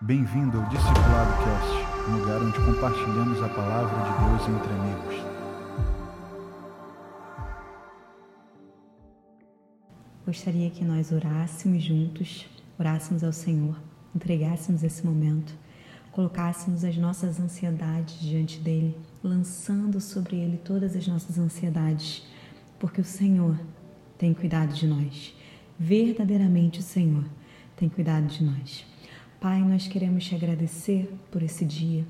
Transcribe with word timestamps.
Bem-vindo 0.00 0.56
ao 0.56 0.68
Discipulado 0.68 1.32
Cast, 1.42 2.08
um 2.08 2.18
lugar 2.18 2.40
onde 2.40 2.56
compartilhamos 2.60 3.42
a 3.42 3.48
palavra 3.48 3.98
de 4.04 4.46
Deus 4.46 4.56
entre 4.56 4.72
amigos. 4.72 5.14
Gostaria 10.24 10.70
que 10.70 10.84
nós 10.84 11.10
orássemos 11.10 11.82
juntos, 11.82 12.46
orássemos 12.78 13.24
ao 13.24 13.32
Senhor, 13.32 13.76
entregássemos 14.14 14.84
esse 14.84 15.04
momento, 15.04 15.52
colocássemos 16.12 16.84
as 16.84 16.96
nossas 16.96 17.40
ansiedades 17.40 18.20
diante 18.20 18.60
dele, 18.60 18.96
lançando 19.20 20.00
sobre 20.00 20.36
ele 20.36 20.58
todas 20.58 20.94
as 20.94 21.08
nossas 21.08 21.40
ansiedades, 21.40 22.24
porque 22.78 23.00
o 23.00 23.04
Senhor 23.04 23.58
tem 24.16 24.32
cuidado 24.32 24.72
de 24.72 24.86
nós. 24.86 25.34
Verdadeiramente 25.76 26.78
o 26.78 26.84
Senhor 26.84 27.24
tem 27.74 27.88
cuidado 27.88 28.28
de 28.28 28.44
nós. 28.44 28.86
Pai, 29.40 29.60
nós 29.62 29.86
queremos 29.86 30.24
te 30.24 30.34
agradecer 30.34 31.08
por 31.30 31.44
esse 31.44 31.64
dia, 31.64 32.04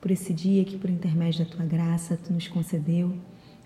por 0.00 0.12
esse 0.12 0.32
dia 0.32 0.64
que, 0.64 0.78
por 0.78 0.88
intermédio 0.88 1.44
da 1.44 1.50
tua 1.50 1.66
graça, 1.66 2.16
tu 2.16 2.32
nos 2.32 2.46
concedeu, 2.46 3.16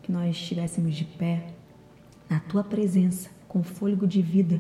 que 0.02 0.10
nós 0.10 0.34
estivéssemos 0.34 0.96
de 0.96 1.04
pé 1.04 1.48
na 2.26 2.40
tua 2.40 2.64
presença, 2.64 3.28
com 3.46 3.62
fôlego 3.62 4.06
de 4.06 4.22
vida, 4.22 4.58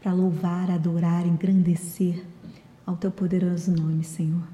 para 0.00 0.12
louvar, 0.12 0.70
adorar, 0.70 1.26
engrandecer 1.26 2.24
ao 2.86 2.96
teu 2.96 3.10
poderoso 3.10 3.72
nome, 3.72 4.04
Senhor. 4.04 4.46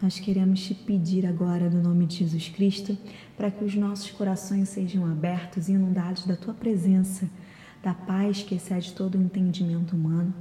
Nós 0.00 0.20
queremos 0.20 0.62
te 0.64 0.72
pedir 0.72 1.26
agora, 1.26 1.68
no 1.68 1.82
nome 1.82 2.06
de 2.06 2.18
Jesus 2.18 2.48
Cristo, 2.48 2.96
para 3.36 3.50
que 3.50 3.64
os 3.64 3.74
nossos 3.74 4.12
corações 4.12 4.68
sejam 4.68 5.04
abertos 5.04 5.68
e 5.68 5.72
inundados 5.72 6.26
da 6.26 6.36
tua 6.36 6.54
presença, 6.54 7.28
da 7.82 7.92
paz 7.92 8.44
que 8.44 8.54
excede 8.54 8.92
todo 8.92 9.18
o 9.18 9.22
entendimento 9.22 9.96
humano. 9.96 10.32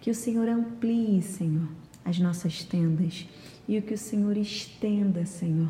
Que 0.00 0.10
o 0.10 0.14
Senhor 0.14 0.48
amplie, 0.48 1.20
Senhor, 1.20 1.68
as 2.04 2.18
nossas 2.18 2.64
tendas 2.64 3.28
e 3.68 3.78
o 3.78 3.82
que 3.82 3.94
o 3.94 3.98
Senhor 3.98 4.36
estenda, 4.36 5.26
Senhor. 5.26 5.68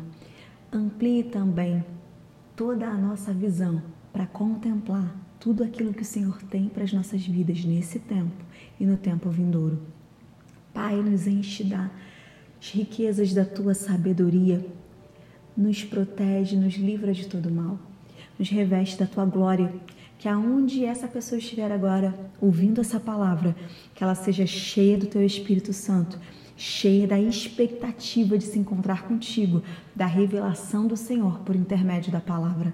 Amplie 0.71 1.23
também 1.23 1.83
toda 2.55 2.87
a 2.87 2.97
nossa 2.97 3.33
visão 3.33 3.83
para 4.13 4.25
contemplar 4.25 5.13
tudo 5.39 5.63
aquilo 5.63 5.93
que 5.93 6.03
o 6.03 6.05
Senhor 6.05 6.41
tem 6.43 6.69
para 6.69 6.83
as 6.83 6.93
nossas 6.93 7.25
vidas 7.25 7.65
nesse 7.65 7.99
tempo 7.99 8.45
e 8.79 8.85
no 8.85 8.95
tempo 8.95 9.29
vindouro. 9.29 9.81
Pai, 10.73 10.95
nos 11.01 11.27
enche 11.27 11.63
das 11.63 11.89
riquezas 12.71 13.33
da 13.33 13.43
tua 13.43 13.73
sabedoria, 13.73 14.65
nos 15.57 15.83
protege, 15.83 16.55
nos 16.55 16.75
livra 16.75 17.11
de 17.11 17.27
todo 17.27 17.51
mal, 17.51 17.77
nos 18.39 18.49
reveste 18.49 18.97
da 18.97 19.05
tua 19.05 19.25
glória, 19.25 19.73
que 20.21 20.29
aonde 20.29 20.85
essa 20.85 21.07
pessoa 21.07 21.39
estiver 21.39 21.71
agora 21.71 22.13
ouvindo 22.39 22.79
essa 22.79 22.99
palavra, 22.99 23.55
que 23.95 24.03
ela 24.03 24.13
seja 24.13 24.45
cheia 24.45 24.95
do 24.95 25.07
teu 25.07 25.25
Espírito 25.25 25.73
Santo, 25.73 26.19
cheia 26.55 27.07
da 27.07 27.19
expectativa 27.19 28.37
de 28.37 28.43
se 28.43 28.59
encontrar 28.59 29.07
contigo, 29.07 29.63
da 29.95 30.05
revelação 30.05 30.85
do 30.85 30.95
Senhor 30.95 31.39
por 31.39 31.55
intermédio 31.55 32.11
da 32.11 32.19
palavra. 32.19 32.71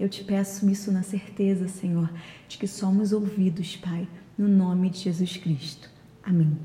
Eu 0.00 0.08
te 0.08 0.24
peço 0.24 0.70
isso 0.70 0.90
na 0.90 1.02
certeza, 1.02 1.68
Senhor, 1.68 2.10
de 2.48 2.56
que 2.56 2.66
somos 2.66 3.12
ouvidos, 3.12 3.76
Pai, 3.76 4.08
no 4.38 4.48
nome 4.48 4.88
de 4.88 5.00
Jesus 5.00 5.36
Cristo. 5.36 5.90
Amém. 6.22 6.56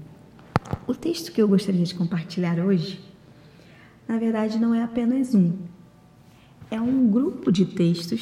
O 0.87 0.95
texto 0.95 1.33
que 1.33 1.41
eu 1.41 1.47
gostaria 1.49 1.83
de 1.83 1.93
compartilhar 1.93 2.57
hoje, 2.57 3.01
na 4.07 4.17
verdade, 4.17 4.57
não 4.57 4.73
é 4.73 4.81
apenas 4.81 5.35
um. 5.35 5.57
É 6.69 6.79
um 6.79 7.11
grupo 7.11 7.51
de 7.51 7.65
textos 7.65 8.21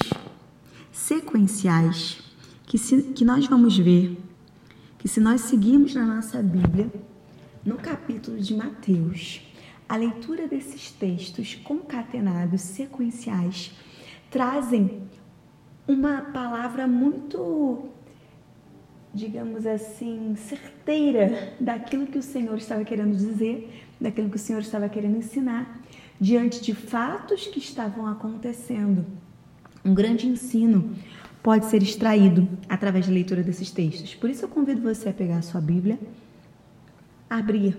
sequenciais 1.00 2.22
que, 2.66 2.78
se, 2.78 3.02
que 3.14 3.24
nós 3.24 3.48
vamos 3.48 3.78
ver 3.78 4.18
que 4.98 5.08
se 5.08 5.22
nós 5.22 5.42
seguirmos 5.42 5.96
na 5.96 6.06
nossa 6.06 6.44
Bíblia, 6.44 6.92
no 7.66 7.78
capítulo 7.78 8.38
de 8.38 8.54
Mateus, 8.54 9.42
a 9.88 9.96
leitura 9.96 10.46
desses 10.46 10.92
textos 10.92 11.56
concatenados, 11.56 12.60
sequenciais, 12.62 13.72
trazem 14.30 15.02
uma 15.88 16.22
palavra 16.22 16.86
muito, 16.86 17.86
digamos 19.14 19.66
assim, 19.66 20.36
certeira 20.36 21.54
daquilo 21.62 22.08
que 22.08 22.18
o 22.18 22.24
Senhor 22.24 22.58
estava 22.58 22.84
querendo 22.84 23.16
dizer, 23.16 23.88
daquilo 24.02 24.30
que 24.30 24.36
o 24.36 24.40
Senhor 24.40 24.60
estava 24.60 24.90
querendo 24.90 25.18
ensinar, 25.18 25.82
diante 26.20 26.62
de 26.62 26.76
fatos 26.76 27.48
que 27.48 27.60
estavam 27.60 28.06
acontecendo. 28.06 29.06
Um 29.84 29.94
grande 29.94 30.28
ensino 30.28 30.94
pode 31.42 31.66
ser 31.66 31.82
extraído 31.82 32.48
através 32.68 33.08
da 33.08 33.14
leitura 33.14 33.42
desses 33.42 33.72
textos. 33.72 34.14
Por 34.14 34.30
isso 34.30 34.46
eu 34.46 34.50
convido 34.50 34.82
você 34.82 35.10
a 35.10 35.14
pegar 35.14 35.38
a 35.38 35.42
sua 35.42 35.62
Bíblia, 35.62 35.98
abrir 37.30 37.78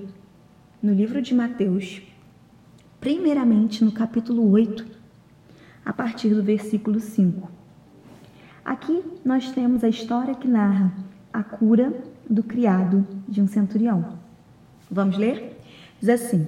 no 0.83 0.93
livro 0.93 1.21
de 1.21 1.35
Mateus, 1.35 2.01
primeiramente 3.01 3.85
no 3.85 3.93
capítulo 3.93 4.51
8, 4.51 4.87
a 5.85 5.93
partir 5.93 6.31
do 6.31 6.43
versículo 6.43 7.01
5. 7.01 7.51
Aqui 8.65 9.03
nós 9.25 9.51
temos 9.53 9.85
a 9.85 9.89
história 9.89 10.35
que 10.35 10.49
narra 10.49 10.93
a 11.33 11.43
cura 11.43 11.93
do 12.29 12.43
criado 12.43 13.07
de 13.29 13.43
um 13.43 13.47
centurião. 13.47 14.19
Vamos 14.91 15.19
ler? 15.19 15.59
Diz 16.01 16.09
assim: 16.09 16.47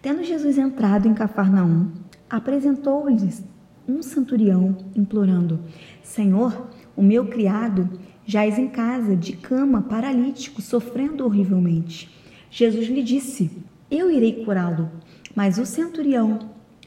Tendo 0.00 0.24
Jesus 0.24 0.56
entrado 0.56 1.06
em 1.06 1.14
Cafarnaum, 1.14 1.90
apresentou-lhes 2.28 3.44
um 3.90 4.02
centurião, 4.02 4.76
implorando: 4.94 5.60
Senhor, 6.02 6.68
o 6.96 7.02
meu 7.02 7.26
criado 7.26 7.88
jaz 8.26 8.58
em 8.58 8.68
casa, 8.68 9.16
de 9.16 9.32
cama, 9.32 9.82
paralítico, 9.82 10.62
sofrendo 10.62 11.24
horrivelmente. 11.24 12.08
Jesus 12.50 12.88
lhe 12.88 13.02
disse: 13.02 13.50
Eu 13.90 14.10
irei 14.10 14.44
curá-lo. 14.44 14.90
Mas 15.34 15.58
o 15.58 15.66
centurião 15.66 16.38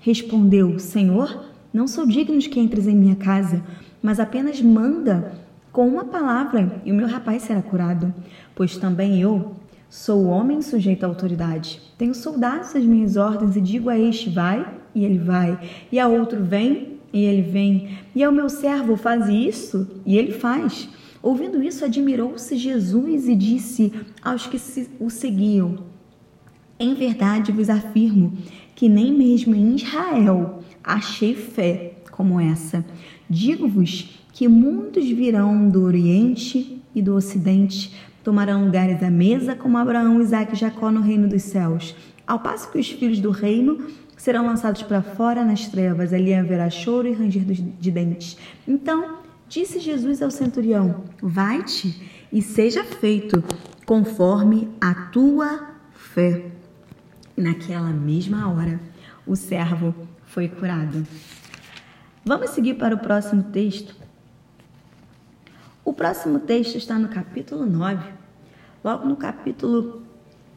respondeu: 0.02 0.80
Senhor, 0.80 1.46
não 1.74 1.88
sou 1.88 2.06
digno 2.06 2.38
de 2.38 2.50
que 2.50 2.60
entres 2.60 2.88
em 2.88 2.96
minha 2.96 3.16
casa, 3.16 3.64
mas 4.02 4.20
apenas 4.20 4.62
manda 4.62 5.34
com 5.72 5.88
uma 5.88 6.06
palavra 6.06 6.82
e 6.86 6.92
o 6.92 6.96
meu 6.96 7.08
rapaz 7.08 7.44
será 7.44 7.62
curado. 7.62 8.14
Pois 8.54 8.78
também 8.78 9.20
eu 9.20 9.56
sou 9.90 10.26
homem 10.26 10.62
sujeito 10.62 11.04
à 11.04 11.08
autoridade. 11.08 11.82
Tenho 11.98 12.14
soldados 12.14 12.76
às 12.76 12.84
minhas 12.84 13.18
ordens 13.18 13.56
e 13.56 13.62
digo 13.62 13.90
a 13.90 13.98
este: 13.98 14.30
vai, 14.30 14.66
e 14.94 15.04
ele 15.04 15.18
vai, 15.18 15.60
e 15.92 16.00
a 16.00 16.08
outro: 16.08 16.44
vem, 16.44 16.93
e 17.14 17.24
ele 17.24 17.44
vem. 17.44 17.90
E 18.16 18.24
ao 18.24 18.32
meu 18.32 18.50
servo 18.50 18.98
faz 18.98 19.30
isso, 19.30 19.88
e 20.06 20.18
ele 20.18 20.32
faz. 20.32 20.90
Ouvindo 21.22 21.64
isso, 21.64 21.86
admirou-se 21.86 22.58
Jesus 22.58 23.30
e 23.30 23.36
disse 23.36 23.94
aos 24.22 24.48
que 24.48 24.60
o 25.00 25.10
seguiam: 25.10 25.78
Em 26.80 26.96
verdade 26.96 27.52
vos 27.52 27.70
afirmo 27.70 28.34
que 28.76 28.90
nem 28.90 29.14
mesmo 29.14 29.56
em 29.56 29.76
Israel 29.76 30.64
achei 30.84 31.36
fé 31.36 31.94
como 32.12 32.40
essa. 32.40 32.84
Digo-vos 33.30 34.20
que 34.34 34.48
muitos 34.48 35.08
virão 35.08 35.70
do 35.70 35.84
Oriente 35.84 36.82
e 36.94 37.02
do 37.02 37.16
Ocidente, 37.16 37.94
tomarão 38.24 38.66
lugares 38.66 39.02
à 39.04 39.10
mesa 39.10 39.56
como 39.56 39.78
Abraão, 39.78 40.22
Isaac 40.22 40.54
e 40.54 40.58
Jacó 40.58 40.92
no 40.92 41.02
reino 41.02 41.28
dos 41.28 41.44
céus, 41.44 41.96
ao 42.26 42.40
passo 42.40 42.72
que 42.72 42.80
os 42.80 42.90
filhos 42.90 43.20
do 43.20 43.32
reino 43.32 43.86
serão 44.24 44.46
lançados 44.46 44.82
para 44.84 45.02
fora 45.02 45.44
nas 45.44 45.68
trevas, 45.68 46.14
ali 46.14 46.34
haverá 46.34 46.70
choro 46.70 47.10
e 47.10 47.12
ranger 47.12 47.44
de 47.44 47.92
dentes. 47.92 48.38
Então 48.66 49.18
disse 49.50 49.82
Jesus 49.82 50.22
ao 50.22 50.32
centurião: 50.32 51.04
Vai-te 51.22 52.10
e 52.32 52.42
seja 52.42 52.86
feito 52.86 53.44
conforme 53.86 54.70
a 54.80 55.10
tua 55.10 55.72
fé. 55.92 56.46
E 57.36 57.42
naquela 57.42 57.90
mesma 57.90 58.50
hora, 58.50 58.80
o 59.28 59.36
servo 59.36 59.94
foi 60.26 60.48
curado. 60.48 61.06
Vamos 62.24 62.52
seguir 62.52 62.76
para 62.76 62.96
o 62.96 63.00
próximo 63.00 63.44
texto. 63.44 63.94
O 65.84 65.92
próximo 65.92 66.40
texto 66.40 66.78
está 66.78 66.98
no 66.98 67.10
capítulo 67.10 67.66
9, 67.66 68.10
logo 68.82 69.06
no 69.06 69.18
capítulo 69.18 70.02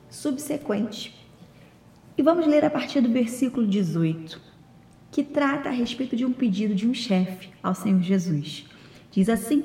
subsequente. 0.09 1.26
E 2.19 2.23
vamos 2.23 2.47
ler 2.47 2.65
a 2.65 2.71
partir 2.71 3.03
do 3.03 3.11
versículo 3.11 3.67
18, 3.67 4.41
que 5.11 5.23
trata 5.23 5.69
a 5.69 5.73
respeito 5.73 6.17
de 6.17 6.25
um 6.25 6.33
pedido 6.33 6.75
de 6.75 6.89
um 6.89 6.95
chefe 6.95 7.51
ao 7.63 7.75
Senhor 7.75 8.01
Jesus. 8.01 8.65
Diz 9.11 9.29
assim, 9.29 9.63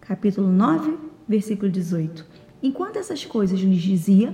capítulo 0.00 0.50
9, 0.50 0.96
versículo 1.28 1.70
18: 1.70 2.24
Enquanto 2.62 2.96
essas 2.96 3.26
coisas 3.26 3.60
lhes 3.60 3.82
dizia, 3.82 4.32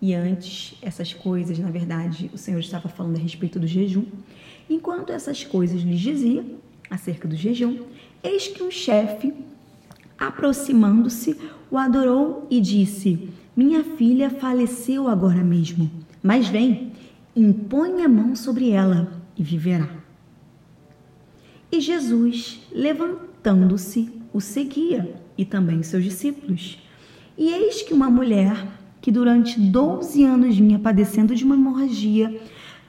e 0.00 0.12
antes 0.12 0.76
essas 0.82 1.14
coisas, 1.14 1.56
na 1.56 1.70
verdade, 1.70 2.28
o 2.34 2.36
Senhor 2.36 2.58
estava 2.58 2.88
falando 2.88 3.14
a 3.14 3.20
respeito 3.20 3.60
do 3.60 3.66
jejum. 3.68 4.04
Enquanto 4.68 5.12
essas 5.12 5.44
coisas 5.44 5.82
lhes 5.82 6.00
dizia 6.00 6.44
acerca 6.90 7.28
do 7.28 7.36
jejum, 7.36 7.78
eis 8.24 8.48
que 8.48 8.60
um 8.60 8.72
chefe, 8.72 9.32
aproximando-se, 10.18 11.38
o 11.70 11.78
adorou 11.78 12.44
e 12.50 12.60
disse: 12.60 13.28
Minha 13.56 13.84
filha 13.84 14.30
faleceu 14.30 15.06
agora 15.06 15.44
mesmo 15.44 16.01
mas 16.22 16.48
vem, 16.48 16.92
impõe 17.34 18.04
a 18.04 18.08
mão 18.08 18.36
sobre 18.36 18.70
ela 18.70 19.12
e 19.36 19.42
viverá. 19.42 19.88
E 21.70 21.80
Jesus, 21.80 22.60
levantando-se, 22.70 24.12
o 24.32 24.40
seguia, 24.40 25.14
e 25.36 25.44
também 25.44 25.82
seus 25.82 26.04
discípulos. 26.04 26.78
E 27.36 27.48
eis 27.48 27.82
que 27.82 27.94
uma 27.94 28.10
mulher, 28.10 28.66
que 29.00 29.10
durante 29.10 29.58
12 29.58 30.22
anos 30.22 30.56
vinha 30.56 30.78
padecendo 30.78 31.34
de 31.34 31.44
uma 31.44 31.54
hemorragia, 31.54 32.40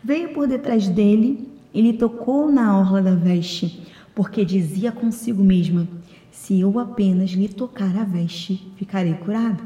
veio 0.04 0.34
por 0.34 0.48
detrás 0.48 0.88
dele 0.90 1.48
e 1.74 1.82
lhe 1.82 1.94
tocou 1.94 2.52
na 2.52 2.78
orla 2.78 3.02
da 3.02 3.16
veste, 3.16 3.82
porque 4.14 4.46
dizia 4.46 4.92
consigo 4.92 5.44
mesma: 5.44 5.88
Se 6.30 6.60
eu 6.60 6.78
apenas 6.78 7.32
lhe 7.32 7.48
tocar 7.48 7.98
a 7.98 8.04
veste, 8.04 8.68
ficarei 8.76 9.14
curado. 9.14 9.64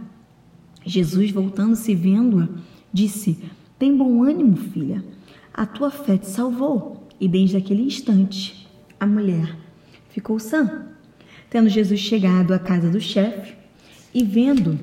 Jesus, 0.85 1.31
voltando-se 1.31 1.93
vendo-a, 1.95 2.47
disse: 2.93 3.37
Tem 3.77 3.95
bom 3.95 4.23
ânimo, 4.23 4.55
filha, 4.55 5.03
a 5.53 5.65
tua 5.65 5.91
fé 5.91 6.17
te 6.17 6.27
salvou. 6.27 7.07
E 7.19 7.27
desde 7.27 7.57
aquele 7.57 7.83
instante, 7.83 8.67
a 8.99 9.05
mulher 9.05 9.55
ficou 10.09 10.39
sã. 10.39 10.85
Tendo 11.49 11.69
Jesus 11.69 11.99
chegado 11.99 12.53
à 12.53 12.59
casa 12.59 12.89
do 12.89 12.99
chefe 12.99 13.55
e 14.13 14.23
vendo 14.23 14.79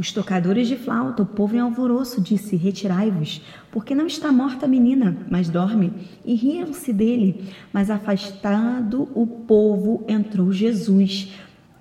os 0.00 0.12
tocadores 0.12 0.66
de 0.66 0.76
flauta, 0.76 1.22
o 1.22 1.26
povo 1.26 1.54
em 1.54 1.58
alvoroço, 1.58 2.22
disse: 2.22 2.56
Retirai-vos, 2.56 3.42
porque 3.70 3.94
não 3.94 4.06
está 4.06 4.32
morta 4.32 4.64
a 4.64 4.68
menina, 4.68 5.14
mas 5.30 5.50
dorme. 5.50 5.92
E 6.24 6.34
riam-se 6.34 6.90
dele. 6.90 7.52
Mas 7.70 7.90
afastado 7.90 9.08
o 9.14 9.26
povo, 9.26 10.02
entrou 10.08 10.52
Jesus, 10.52 11.32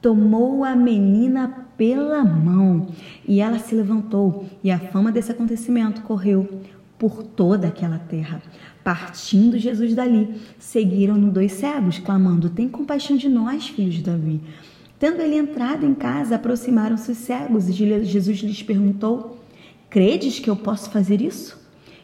tomou 0.01 0.63
a 0.63 0.75
menina 0.75 1.67
pela 1.77 2.23
mão 2.23 2.87
e 3.27 3.39
ela 3.39 3.59
se 3.59 3.73
levantou. 3.75 4.45
E 4.63 4.71
a 4.71 4.79
fama 4.79 5.11
desse 5.11 5.31
acontecimento 5.31 6.01
correu 6.01 6.61
por 6.97 7.23
toda 7.23 7.67
aquela 7.67 7.97
terra. 7.97 8.41
Partindo 8.83 9.57
Jesus 9.57 9.95
dali, 9.95 10.35
seguiram-no 10.57 11.31
dois 11.31 11.53
cegos, 11.53 11.99
clamando: 11.99 12.49
Tem 12.49 12.67
compaixão 12.67 13.15
de 13.15 13.29
nós, 13.29 13.67
filhos 13.67 13.95
de 13.95 14.03
Davi. 14.03 14.41
Tendo 14.99 15.21
ele 15.21 15.37
entrado 15.37 15.85
em 15.85 15.93
casa, 15.93 16.35
aproximaram-se 16.35 17.11
os 17.11 17.17
cegos 17.17 17.69
e 17.69 17.73
Jesus 17.73 18.39
lhes 18.39 18.61
perguntou: 18.61 19.39
Credes 19.89 20.39
que 20.39 20.49
eu 20.49 20.55
posso 20.55 20.89
fazer 20.89 21.21
isso? 21.21 21.57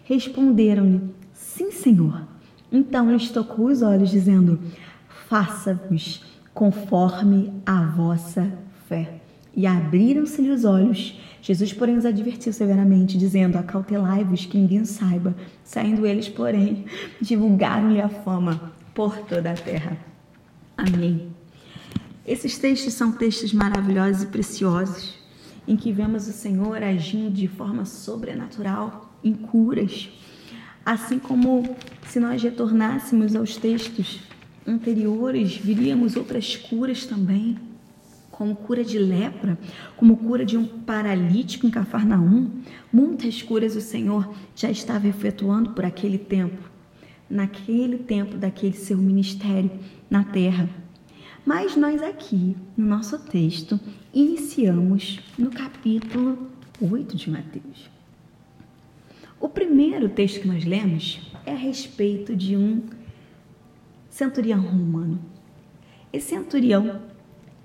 Responderam-lhe: 0.05 1.01
Sim, 1.33 1.71
Senhor. 1.71 2.23
Então 2.71 3.11
lhes 3.11 3.29
tocou 3.29 3.67
os 3.67 3.81
olhos, 3.81 4.09
dizendo: 4.09 4.59
Faça-vos 5.27 6.34
conforme 6.55 7.53
a 7.65 7.83
vossa 7.83 8.51
fé. 8.87 9.19
E 9.53 9.67
abriram-se-lhe 9.67 10.49
os 10.49 10.63
olhos. 10.63 11.19
Jesus, 11.41 11.71
porém, 11.73 11.97
os 11.97 12.05
advertiu 12.05 12.51
severamente, 12.51 13.17
dizendo: 13.17 13.57
Acautelai-vos 13.57 14.45
que 14.45 14.57
ninguém 14.57 14.85
saiba. 14.85 15.35
Saindo 15.63 16.07
eles, 16.07 16.27
porém, 16.27 16.85
divulgaram-lhe 17.21 18.01
a 18.01 18.09
fama 18.09 18.73
por 18.95 19.17
toda 19.19 19.51
a 19.51 19.53
terra. 19.53 19.97
Amém. 20.75 21.27
Esses 22.25 22.57
textos 22.57 22.93
são 22.93 23.11
textos 23.11 23.53
maravilhosos 23.53 24.23
e 24.23 24.27
preciosos, 24.27 25.13
em 25.67 25.75
que 25.75 25.91
vemos 25.91 26.27
o 26.27 26.31
Senhor 26.31 26.81
agindo 26.81 27.31
de 27.31 27.47
forma 27.47 27.85
sobrenatural 27.85 29.13
em 29.23 29.33
curas. 29.33 30.09
Assim 30.85 31.19
como 31.19 31.75
se 32.07 32.19
nós 32.19 32.41
retornássemos 32.41 33.35
aos 33.35 33.57
textos 33.57 34.21
anteriores, 34.67 35.55
viríamos 35.55 36.15
outras 36.15 36.55
curas 36.55 37.05
também, 37.05 37.57
como 38.31 38.55
cura 38.55 38.83
de 38.83 38.99
lepra, 38.99 39.57
como 39.95 40.17
cura 40.17 40.45
de 40.45 40.57
um 40.57 40.65
paralítico 40.65 41.65
em 41.65 41.71
Cafarnaum. 41.71 42.49
Muitas 42.91 43.41
curas 43.41 43.75
o 43.75 43.81
Senhor 43.81 44.33
já 44.55 44.69
estava 44.69 45.07
efetuando 45.07 45.71
por 45.71 45.85
aquele 45.85 46.17
tempo, 46.17 46.69
naquele 47.29 47.97
tempo 47.97 48.37
daquele 48.37 48.73
seu 48.73 48.97
ministério 48.97 49.71
na 50.09 50.23
terra. 50.23 50.69
Mas 51.45 51.75
nós 51.75 52.01
aqui, 52.01 52.57
no 52.75 52.87
nosso 52.87 53.19
texto, 53.19 53.79
iniciamos 54.13 55.19
no 55.37 55.51
capítulo 55.51 56.49
8 56.81 57.15
de 57.15 57.29
Mateus. 57.29 57.89
O 59.39 59.47
primeiro 59.47 60.09
texto 60.09 60.41
que 60.41 60.47
nós 60.47 60.65
lemos 60.65 61.21
é 61.45 61.51
a 61.51 61.57
respeito 61.57 62.35
de 62.35 62.57
um 62.57 62.81
centurião 64.15 64.61
romano. 64.61 65.19
Esse 66.13 66.29
centurião, 66.29 67.01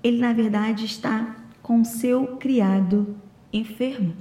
ele 0.03 0.19
na 0.19 0.33
verdade 0.33 0.83
está 0.83 1.37
com 1.61 1.81
seu 1.85 2.35
criado 2.35 3.15
enfermo. 3.53 4.13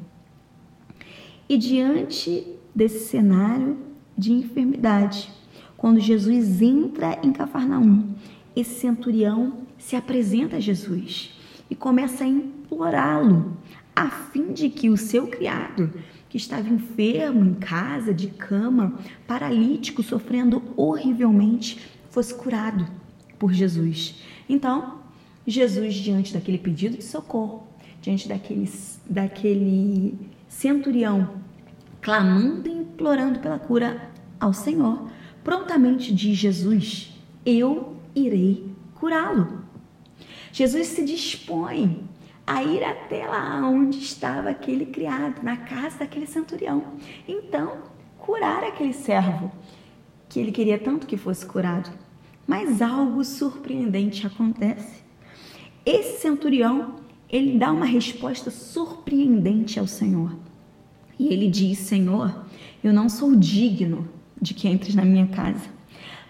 E 1.48 1.58
diante 1.58 2.46
desse 2.72 3.08
cenário 3.08 3.76
de 4.16 4.32
enfermidade, 4.32 5.28
quando 5.76 5.98
Jesus 5.98 6.62
entra 6.62 7.18
em 7.20 7.32
Cafarnaum, 7.32 8.14
esse 8.54 8.78
centurião 8.78 9.62
se 9.76 9.96
apresenta 9.96 10.58
a 10.58 10.60
Jesus 10.60 11.36
e 11.68 11.74
começa 11.74 12.22
a 12.22 12.28
implorá-lo, 12.28 13.56
a 13.96 14.08
fim 14.08 14.52
de 14.52 14.70
que 14.70 14.88
o 14.88 14.96
seu 14.96 15.26
criado, 15.26 15.92
que 16.28 16.36
estava 16.36 16.68
enfermo 16.68 17.44
em 17.44 17.54
casa, 17.54 18.14
de 18.14 18.28
cama, 18.28 19.00
paralítico, 19.26 20.00
sofrendo 20.00 20.62
horrivelmente, 20.76 21.98
fosse 22.10 22.34
curado 22.34 22.86
por 23.38 23.52
Jesus. 23.52 24.22
Então, 24.48 25.00
Jesus, 25.46 25.94
diante 25.94 26.34
daquele 26.34 26.58
pedido 26.58 26.96
de 26.96 27.04
socorro, 27.04 27.66
diante 28.02 28.28
daquele, 28.28 28.70
daquele 29.08 30.18
centurião 30.48 31.40
clamando 32.00 32.68
e 32.68 32.72
implorando 32.72 33.38
pela 33.40 33.58
cura 33.58 34.10
ao 34.38 34.52
Senhor, 34.52 35.10
prontamente 35.44 36.14
diz 36.14 36.36
Jesus: 36.36 37.12
Eu 37.44 37.96
irei 38.14 38.66
curá-lo. 38.94 39.60
Jesus 40.52 40.88
se 40.88 41.04
dispõe 41.04 42.08
a 42.46 42.62
ir 42.62 42.82
até 42.82 43.26
lá 43.26 43.60
onde 43.64 43.98
estava 43.98 44.50
aquele 44.50 44.86
criado, 44.86 45.42
na 45.42 45.56
casa 45.56 46.00
daquele 46.00 46.26
centurião. 46.26 46.82
Então, 47.28 47.78
curar 48.18 48.64
aquele 48.64 48.92
servo 48.92 49.52
que 50.30 50.40
ele 50.40 50.50
queria 50.50 50.78
tanto 50.78 51.06
que 51.06 51.18
fosse 51.18 51.44
curado. 51.44 51.90
Mas 52.46 52.80
algo 52.80 53.22
surpreendente 53.22 54.26
acontece. 54.26 55.02
Esse 55.84 56.22
centurião, 56.22 56.96
ele 57.28 57.58
dá 57.58 57.70
uma 57.70 57.84
resposta 57.84 58.50
surpreendente 58.50 59.78
ao 59.78 59.86
Senhor. 59.86 60.34
E 61.18 61.28
ele 61.28 61.50
diz: 61.50 61.78
Senhor, 61.80 62.46
eu 62.82 62.94
não 62.94 63.10
sou 63.10 63.36
digno 63.36 64.08
de 64.40 64.54
que 64.54 64.66
entres 64.66 64.94
na 64.94 65.04
minha 65.04 65.26
casa 65.26 65.80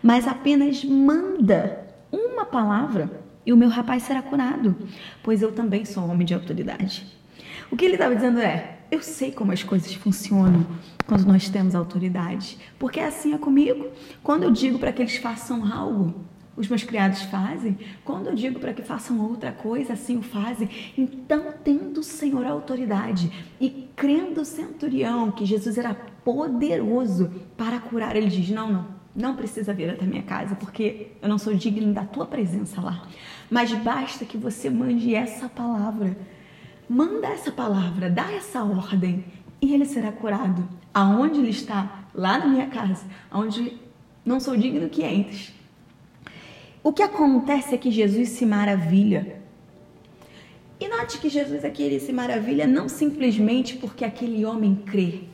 mas 0.02 0.26
apenas 0.26 0.84
manda 0.84 1.86
uma 2.10 2.44
palavra 2.44 3.10
e 3.44 3.52
o 3.52 3.56
meu 3.56 3.68
rapaz 3.68 4.02
será 4.02 4.22
curado, 4.22 4.76
pois 5.22 5.42
eu 5.42 5.52
também 5.52 5.84
sou 5.84 6.08
homem 6.08 6.26
de 6.26 6.34
autoridade. 6.34 7.06
O 7.70 7.76
que 7.76 7.84
ele 7.84 7.94
estava 7.94 8.14
dizendo 8.14 8.40
é: 8.40 8.78
eu 8.90 9.02
sei 9.02 9.30
como 9.32 9.52
as 9.52 9.62
coisas 9.62 9.94
funcionam 9.94 10.66
quando 11.06 11.26
nós 11.26 11.48
temos 11.48 11.74
autoridade, 11.74 12.58
porque 12.78 13.00
assim 13.00 13.34
é 13.34 13.38
comigo. 13.38 13.88
Quando 14.22 14.44
eu 14.44 14.50
digo 14.50 14.78
para 14.78 14.92
que 14.92 15.02
eles 15.02 15.16
façam 15.16 15.64
algo, 15.72 16.14
os 16.56 16.68
meus 16.68 16.82
criados 16.82 17.22
fazem. 17.22 17.78
Quando 18.04 18.28
eu 18.28 18.34
digo 18.34 18.58
para 18.58 18.74
que 18.74 18.82
façam 18.82 19.20
outra 19.20 19.52
coisa, 19.52 19.94
assim 19.94 20.18
o 20.18 20.22
fazem. 20.22 20.68
Então, 20.96 21.54
tendo 21.64 22.00
o 22.00 22.04
Senhor 22.04 22.44
a 22.44 22.50
autoridade 22.50 23.32
e 23.60 23.88
crendo 23.96 24.40
o 24.40 24.44
centurião 24.44 25.30
que 25.30 25.44
Jesus 25.44 25.78
era 25.78 25.94
poderoso 25.94 27.30
para 27.56 27.80
curar, 27.80 28.16
ele 28.16 28.28
diz: 28.28 28.50
não, 28.50 28.72
não 28.72 29.00
não 29.14 29.34
precisa 29.34 29.74
vir 29.74 29.90
até 29.90 30.06
minha 30.06 30.22
casa, 30.22 30.54
porque 30.54 31.08
eu 31.20 31.28
não 31.28 31.38
sou 31.38 31.52
digno 31.54 31.92
da 31.92 32.04
tua 32.04 32.26
presença 32.26 32.80
lá. 32.80 33.06
Mas 33.50 33.72
basta 33.72 34.24
que 34.24 34.36
você 34.36 34.70
mande 34.70 35.14
essa 35.14 35.48
palavra. 35.48 36.16
Manda 36.92 37.28
essa 37.28 37.52
palavra, 37.52 38.10
dá 38.10 38.32
essa 38.32 38.64
ordem 38.64 39.24
e 39.62 39.72
ele 39.72 39.84
será 39.84 40.10
curado. 40.10 40.68
Aonde 40.92 41.38
ele 41.38 41.50
está? 41.50 42.06
Lá 42.12 42.38
na 42.38 42.48
minha 42.48 42.66
casa, 42.66 43.06
onde 43.30 43.78
não 44.24 44.40
sou 44.40 44.56
digno 44.56 44.88
que 44.88 45.04
entres. 45.04 45.54
O 46.82 46.92
que 46.92 47.02
acontece 47.02 47.76
é 47.76 47.78
que 47.78 47.92
Jesus 47.92 48.30
se 48.30 48.44
maravilha. 48.44 49.40
E 50.80 50.88
note 50.88 51.18
que 51.18 51.28
Jesus 51.28 51.64
aqui 51.64 51.84
ele 51.84 52.00
se 52.00 52.12
maravilha 52.12 52.66
não 52.66 52.88
simplesmente 52.88 53.76
porque 53.76 54.04
aquele 54.04 54.44
homem 54.44 54.74
crê, 54.74 55.24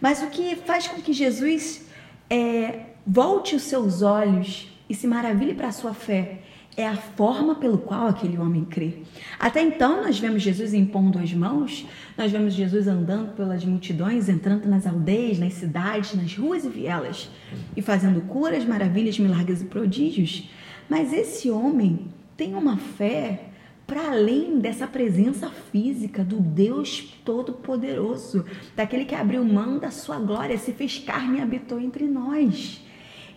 mas 0.00 0.22
o 0.22 0.28
que 0.28 0.56
faz 0.56 0.86
com 0.86 1.02
que 1.02 1.12
Jesus 1.12 1.86
é, 2.30 2.86
Volte 3.10 3.56
os 3.56 3.62
seus 3.62 4.02
olhos 4.02 4.68
e 4.86 4.94
se 4.94 5.06
maravilhe 5.06 5.54
para 5.54 5.68
a 5.68 5.72
sua 5.72 5.94
fé. 5.94 6.40
É 6.78 6.86
a 6.86 6.96
forma 6.96 7.56
pelo 7.56 7.76
qual 7.76 8.06
aquele 8.06 8.38
homem 8.38 8.64
crê. 8.64 9.02
Até 9.36 9.60
então, 9.60 10.00
nós 10.04 10.16
vemos 10.20 10.44
Jesus 10.44 10.72
impondo 10.72 11.18
as 11.18 11.32
mãos, 11.32 11.84
nós 12.16 12.30
vemos 12.30 12.54
Jesus 12.54 12.86
andando 12.86 13.34
pelas 13.34 13.64
multidões, 13.64 14.28
entrando 14.28 14.68
nas 14.68 14.86
aldeias, 14.86 15.40
nas 15.40 15.54
cidades, 15.54 16.14
nas 16.14 16.36
ruas 16.36 16.64
e 16.64 16.68
vielas, 16.68 17.28
e 17.76 17.82
fazendo 17.82 18.20
curas, 18.28 18.64
maravilhas, 18.64 19.18
milagres 19.18 19.60
e 19.60 19.64
prodígios. 19.64 20.48
Mas 20.88 21.12
esse 21.12 21.50
homem 21.50 22.06
tem 22.36 22.54
uma 22.54 22.76
fé 22.76 23.46
para 23.84 24.12
além 24.12 24.60
dessa 24.60 24.86
presença 24.86 25.50
física 25.72 26.22
do 26.22 26.36
Deus 26.36 27.12
Todo-Poderoso, 27.24 28.44
daquele 28.76 29.04
que 29.04 29.16
abriu 29.16 29.44
mão 29.44 29.80
da 29.80 29.90
sua 29.90 30.20
glória, 30.20 30.56
se 30.56 30.72
fez 30.72 30.96
carne 30.98 31.38
e 31.38 31.42
habitou 31.42 31.80
entre 31.80 32.06
nós. 32.06 32.80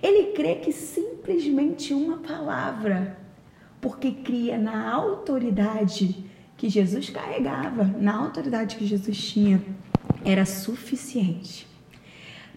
Ele 0.03 0.33
crê 0.33 0.55
que 0.55 0.71
simplesmente 0.71 1.91
uma 1.91 2.17
palavra, 2.17 3.17
porque 3.81 4.11
cria 4.11 4.57
na 4.57 4.91
autoridade 4.93 6.23
que 6.55 6.69
Jesus 6.69 7.09
carregava, 7.09 7.83
na 7.83 8.15
autoridade 8.15 8.75
que 8.75 8.85
Jesus 8.85 9.17
tinha, 9.17 9.61
era 10.23 10.45
suficiente 10.45 11.67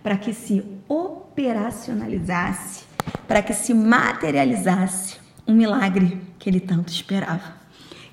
para 0.02 0.19
que 0.19 0.35
se 0.35 0.62
operacionalizasse, 0.87 2.85
para 3.26 3.43
que 3.43 3.54
se 3.54 3.73
materializasse 3.73 5.16
um 5.47 5.54
milagre 5.54 6.21
que 6.38 6.50
ele 6.50 6.61
tanto 6.61 6.93
esperava. 6.93 7.54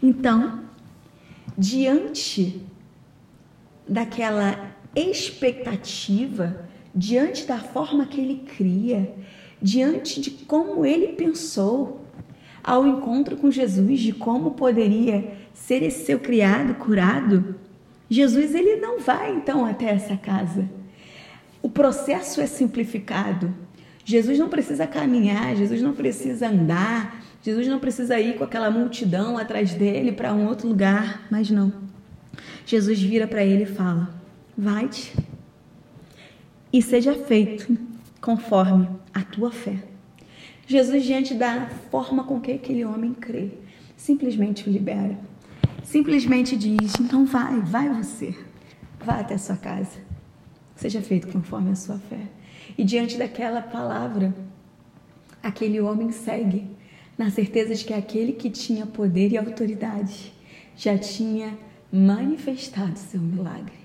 Então, 0.01 0.61
diante 1.57 2.65
daquela 3.85 4.71
expectativa, 4.95 6.65
diante 6.95 7.45
da 7.45 7.57
forma 7.57 8.05
que 8.05 8.21
ele 8.21 8.45
cria, 8.55 9.13
diante 9.61 10.21
de 10.21 10.31
como 10.31 10.85
ele 10.85 11.09
pensou 11.09 12.00
ao 12.63 12.85
encontro 12.85 13.37
com 13.37 13.49
Jesus, 13.49 13.99
de 13.99 14.13
como 14.13 14.51
poderia 14.51 15.33
ser 15.53 15.83
esse 15.83 16.05
seu 16.05 16.19
criado 16.19 16.75
curado, 16.75 17.55
Jesus 18.09 18.53
ele 18.53 18.75
não 18.75 18.99
vai 18.99 19.33
então 19.33 19.65
até 19.65 19.85
essa 19.85 20.17
casa. 20.17 20.69
O 21.61 21.69
processo 21.69 22.41
é 22.41 22.45
simplificado. 22.45 23.53
Jesus 24.03 24.37
não 24.37 24.49
precisa 24.49 24.87
caminhar, 24.87 25.55
Jesus 25.55 25.81
não 25.81 25.93
precisa 25.93 26.49
andar, 26.49 27.23
Jesus 27.43 27.67
não 27.67 27.79
precisa 27.79 28.19
ir 28.19 28.37
com 28.37 28.43
aquela 28.43 28.69
multidão 28.69 29.37
atrás 29.37 29.73
dele 29.73 30.11
para 30.11 30.33
um 30.33 30.47
outro 30.47 30.67
lugar, 30.67 31.27
mas 31.29 31.49
não. 31.49 31.71
Jesus 32.65 33.01
vira 33.01 33.27
para 33.27 33.43
ele 33.43 33.63
e 33.63 33.67
fala: 33.67 34.13
Vai-te 34.57 35.13
e 36.73 36.81
seja 36.81 37.13
feito 37.13 37.77
conforme 38.19 38.87
a 39.13 39.21
tua 39.21 39.51
fé. 39.51 39.90
Jesus, 40.71 41.03
diante 41.03 41.33
da 41.33 41.67
forma 41.91 42.23
com 42.23 42.39
que 42.39 42.53
aquele 42.53 42.85
homem 42.85 43.13
crê, 43.13 43.49
simplesmente 43.97 44.69
o 44.69 44.71
libera. 44.71 45.19
Simplesmente 45.83 46.55
diz: 46.55 46.93
Então 46.97 47.25
vai, 47.25 47.59
vai 47.59 47.89
você, 47.89 48.33
vá 49.03 49.19
até 49.19 49.33
a 49.33 49.37
sua 49.37 49.57
casa. 49.57 49.99
Seja 50.73 51.01
feito 51.01 51.27
conforme 51.27 51.71
a 51.71 51.75
sua 51.75 51.99
fé. 51.99 52.21
E 52.77 52.85
diante 52.85 53.17
daquela 53.17 53.61
palavra, 53.61 54.33
aquele 55.43 55.81
homem 55.81 56.09
segue, 56.09 56.65
na 57.17 57.29
certeza 57.29 57.75
de 57.75 57.83
que 57.83 57.93
aquele 57.93 58.31
que 58.31 58.49
tinha 58.49 58.85
poder 58.85 59.33
e 59.33 59.37
autoridade 59.37 60.31
já 60.77 60.97
tinha 60.97 61.53
manifestado 61.91 62.97
seu 62.97 63.19
milagre. 63.19 63.75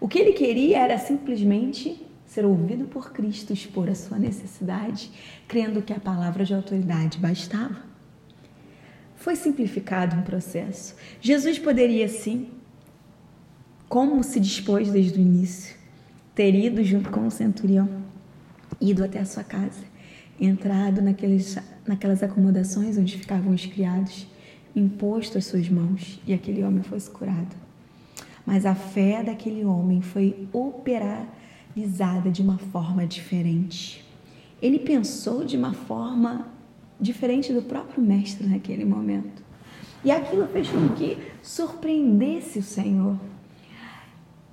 O 0.00 0.08
que 0.08 0.18
ele 0.18 0.32
queria 0.32 0.78
era 0.80 0.98
simplesmente 0.98 2.04
ser 2.32 2.46
ouvido 2.46 2.86
por 2.86 3.12
Cristo, 3.12 3.52
expor 3.52 3.90
a 3.90 3.94
sua 3.94 4.18
necessidade, 4.18 5.10
crendo 5.46 5.82
que 5.82 5.92
a 5.92 6.00
palavra 6.00 6.46
de 6.46 6.54
autoridade 6.54 7.18
bastava. 7.18 7.76
Foi 9.16 9.36
simplificado 9.36 10.16
um 10.16 10.22
processo. 10.22 10.94
Jesus 11.20 11.58
poderia 11.58 12.08
sim, 12.08 12.48
como 13.86 14.24
se 14.24 14.40
dispôs 14.40 14.90
desde 14.90 15.18
o 15.18 15.20
início, 15.20 15.76
ter 16.34 16.54
ido 16.54 16.82
junto 16.82 17.10
com 17.10 17.26
o 17.26 17.30
centurião, 17.30 18.02
ido 18.80 19.04
até 19.04 19.18
a 19.18 19.26
sua 19.26 19.44
casa, 19.44 19.84
entrado 20.40 21.02
naqueles, 21.02 21.58
naquelas 21.86 22.22
acomodações 22.22 22.96
onde 22.96 23.18
ficavam 23.18 23.52
os 23.52 23.66
criados, 23.66 24.26
imposto 24.74 25.36
as 25.36 25.44
suas 25.44 25.68
mãos 25.68 26.18
e 26.26 26.32
aquele 26.32 26.64
homem 26.64 26.82
fosse 26.82 27.10
curado. 27.10 27.54
Mas 28.46 28.64
a 28.64 28.74
fé 28.74 29.22
daquele 29.22 29.66
homem 29.66 30.00
foi 30.00 30.48
operalizada 31.72 32.30
de 32.30 32.42
uma 32.42 32.58
forma 32.58 33.06
diferente. 33.06 34.04
Ele 34.60 34.78
pensou 34.78 35.44
de 35.44 35.56
uma 35.56 35.72
forma 35.72 36.46
diferente 37.00 37.52
do 37.52 37.62
próprio 37.62 38.02
mestre 38.02 38.46
naquele 38.46 38.84
momento. 38.84 39.42
E 40.04 40.10
aquilo 40.10 40.46
fez 40.48 40.68
com 40.68 40.88
que 40.90 41.16
surpreendesse 41.42 42.58
o 42.58 42.62
Senhor. 42.62 43.18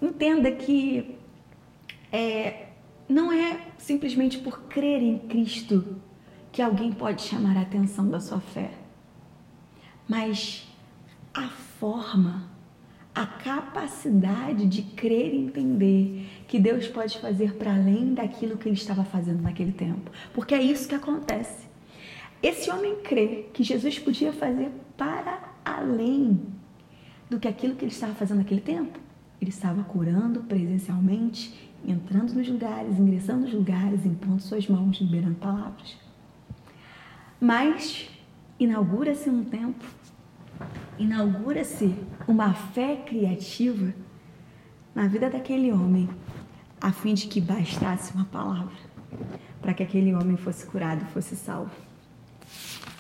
Entenda 0.01 0.51
que 0.51 1.15
é, 2.11 2.69
não 3.07 3.31
é 3.31 3.67
simplesmente 3.77 4.38
por 4.39 4.61
crer 4.63 5.01
em 5.01 5.19
Cristo 5.19 5.97
que 6.51 6.61
alguém 6.61 6.91
pode 6.91 7.21
chamar 7.21 7.57
a 7.57 7.61
atenção 7.61 8.09
da 8.09 8.19
sua 8.19 8.39
fé, 8.39 8.71
mas 10.07 10.67
a 11.33 11.47
forma 11.47 12.49
a 13.19 13.25
capacidade 13.25 14.65
de 14.65 14.81
crer 14.81 15.33
e 15.33 15.39
entender 15.39 16.25
que 16.47 16.57
Deus 16.57 16.88
pode 16.88 17.19
fazer 17.19 17.55
para 17.55 17.75
além 17.75 18.13
daquilo 18.13 18.57
que 18.57 18.69
ele 18.69 18.77
estava 18.77 19.03
fazendo 19.03 19.41
naquele 19.41 19.73
tempo. 19.73 20.09
Porque 20.33 20.55
é 20.55 20.61
isso 20.61 20.88
que 20.88 20.95
acontece. 20.95 21.67
Esse 22.41 22.71
homem 22.71 22.95
crê 23.03 23.49
que 23.51 23.61
Jesus 23.61 23.99
podia 23.99 24.31
fazer 24.31 24.71
para 24.95 25.51
além 25.65 26.39
do 27.29 27.38
que 27.38 27.47
aquilo 27.49 27.75
que 27.75 27.83
ele 27.83 27.91
estava 27.91 28.13
fazendo 28.13 28.38
naquele 28.38 28.61
tempo. 28.61 28.97
Ele 29.41 29.51
estava 29.51 29.83
curando 29.83 30.43
presencialmente, 30.43 31.73
entrando 31.85 32.33
nos 32.33 32.47
lugares, 32.47 32.97
ingressando 32.97 33.41
nos 33.41 33.53
lugares, 33.53 34.05
impondo 34.05 34.41
suas 34.41 34.65
mãos, 34.65 35.01
liberando 35.01 35.35
palavras. 35.35 35.97
Mas 37.38 38.09
inaugura-se 38.57 39.29
um 39.29 39.43
tempo 39.43 39.83
inaugura-se 40.98 41.96
uma 42.28 42.54
fé 42.54 42.96
criativa 42.98 43.94
na 44.94 45.08
vida 45.08 45.30
daquele 45.30 45.72
homem, 45.72 46.10
a 46.82 46.92
fim 46.92 47.13
de 47.13 47.28
que 47.28 47.39
bastasse 47.39 48.13
uma 48.13 48.25
palavra 48.25 48.89
para 49.62 49.74
que 49.74 49.84
aquele 49.84 50.13
homem 50.13 50.38
fosse 50.38 50.66
curado, 50.66 51.06
fosse 51.08 51.36
salvo. 51.36 51.72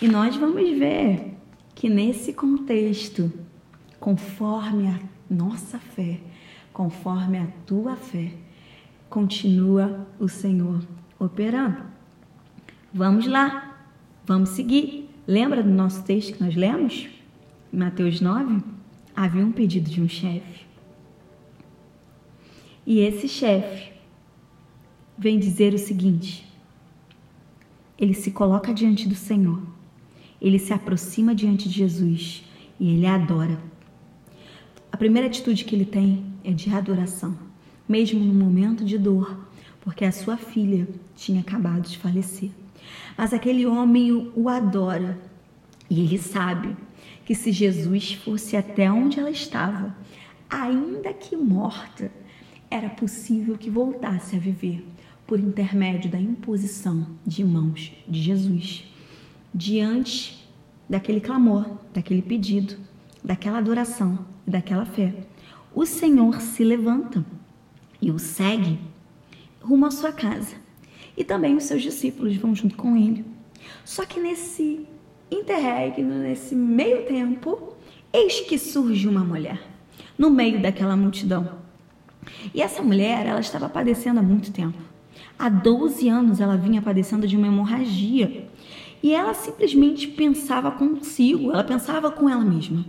E 0.01 0.07
nós 0.07 0.35
vamos 0.35 0.77
ver 0.77 1.37
que 1.75 1.89
nesse 1.89 2.33
contexto, 2.33 3.31
conforme 3.99 4.87
a 4.87 4.99
nossa 5.29 5.77
fé, 5.77 6.19
conforme 6.71 7.37
a 7.37 7.47
tua 7.65 7.95
fé, 7.95 8.33
continua 9.09 10.07
o 10.19 10.27
Senhor 10.27 10.81
operando. 11.17 11.83
Vamos 12.93 13.27
lá, 13.27 13.77
vamos 14.25 14.49
seguir. 14.49 15.09
Lembra 15.27 15.61
do 15.61 15.69
nosso 15.69 16.03
texto 16.03 16.33
que 16.33 16.43
nós 16.43 16.55
lemos? 16.55 17.18
Mateus 17.71 18.19
9, 18.19 18.63
havia 19.15 19.45
um 19.45 19.51
pedido 19.51 19.89
de 19.89 20.01
um 20.01 20.09
chefe. 20.09 20.65
E 22.85 22.99
esse 22.99 23.27
chefe 23.27 23.91
vem 25.15 25.37
dizer 25.37 25.75
o 25.75 25.77
seguinte: 25.77 26.47
ele 27.97 28.15
se 28.15 28.31
coloca 28.31 28.73
diante 28.73 29.07
do 29.07 29.13
Senhor, 29.13 29.61
ele 30.41 30.57
se 30.57 30.73
aproxima 30.73 31.35
diante 31.35 31.69
de 31.69 31.75
Jesus 31.75 32.43
e 32.79 32.89
ele 32.89 33.05
adora. 33.05 33.59
A 34.91 34.97
primeira 34.97 35.27
atitude 35.27 35.63
que 35.63 35.75
ele 35.75 35.85
tem 35.85 36.25
é 36.43 36.51
de 36.51 36.73
adoração, 36.73 37.37
mesmo 37.87 38.19
no 38.19 38.33
momento 38.33 38.83
de 38.83 38.97
dor, 38.97 39.45
porque 39.81 40.05
a 40.05 40.11
sua 40.11 40.37
filha 40.37 40.87
tinha 41.15 41.41
acabado 41.41 41.87
de 41.87 41.99
falecer. 41.99 42.49
Mas 43.15 43.31
aquele 43.31 43.67
homem 43.67 44.31
o 44.35 44.49
adora 44.49 45.19
e 45.87 45.99
ele 45.99 46.17
sabe 46.17 46.75
que 47.29 47.35
se 47.35 47.51
Jesus 47.51 48.13
fosse 48.13 48.57
até 48.57 48.91
onde 48.91 49.19
ela 49.19 49.29
estava, 49.29 49.95
ainda 50.49 51.13
que 51.13 51.37
morta, 51.37 52.11
era 52.71 52.89
possível 52.89 53.55
que 53.55 53.69
voltasse 53.69 54.35
a 54.35 54.39
viver 54.39 54.83
por 55.27 55.39
intermédio 55.39 56.09
da 56.09 56.19
imposição 56.19 57.05
de 57.23 57.43
mãos 57.43 57.91
de 58.07 58.19
Jesus. 58.19 58.83
Diante 59.53 60.43
daquele 60.89 61.21
clamor, 61.21 61.69
daquele 61.93 62.23
pedido, 62.23 62.77
daquela 63.23 63.59
adoração 63.59 64.25
e 64.47 64.49
daquela 64.49 64.85
fé, 64.85 65.13
o 65.71 65.85
Senhor 65.85 66.41
se 66.41 66.63
levanta 66.63 67.23
e 68.01 68.09
o 68.09 68.17
segue 68.17 68.79
rumo 69.61 69.85
à 69.85 69.91
sua 69.91 70.11
casa. 70.11 70.55
E 71.15 71.23
também 71.23 71.55
os 71.55 71.65
seus 71.65 71.83
discípulos 71.83 72.35
vão 72.37 72.55
junto 72.55 72.75
com 72.75 72.97
ele. 72.97 73.23
Só 73.85 74.03
que 74.03 74.19
nesse 74.19 74.87
interregno, 75.31 76.15
nesse 76.15 76.55
meio 76.55 77.05
tempo, 77.05 77.73
eis 78.11 78.41
que 78.41 78.57
surge 78.57 79.07
uma 79.07 79.23
mulher 79.23 79.59
no 80.17 80.29
meio 80.29 80.61
daquela 80.61 80.97
multidão. 80.97 81.59
E 82.53 82.61
essa 82.61 82.81
mulher, 82.81 83.25
ela 83.25 83.39
estava 83.39 83.69
padecendo 83.69 84.19
há 84.19 84.23
muito 84.23 84.51
tempo. 84.51 84.77
Há 85.37 85.47
12 85.47 86.09
anos 86.09 86.41
ela 86.41 86.57
vinha 86.57 86.81
padecendo 86.81 87.25
de 87.25 87.37
uma 87.37 87.47
hemorragia. 87.47 88.49
E 89.01 89.13
ela 89.13 89.33
simplesmente 89.33 90.07
pensava 90.07 90.71
consigo, 90.71 91.51
ela 91.51 91.63
pensava 91.63 92.11
com 92.11 92.29
ela 92.29 92.43
mesma. 92.43 92.85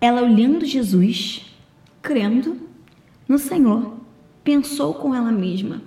Ela 0.00 0.22
olhando 0.22 0.64
Jesus, 0.64 1.44
crendo 2.00 2.56
no 3.28 3.38
Senhor, 3.38 3.94
pensou 4.42 4.94
com 4.94 5.14
ela 5.14 5.30
mesma: 5.30 5.82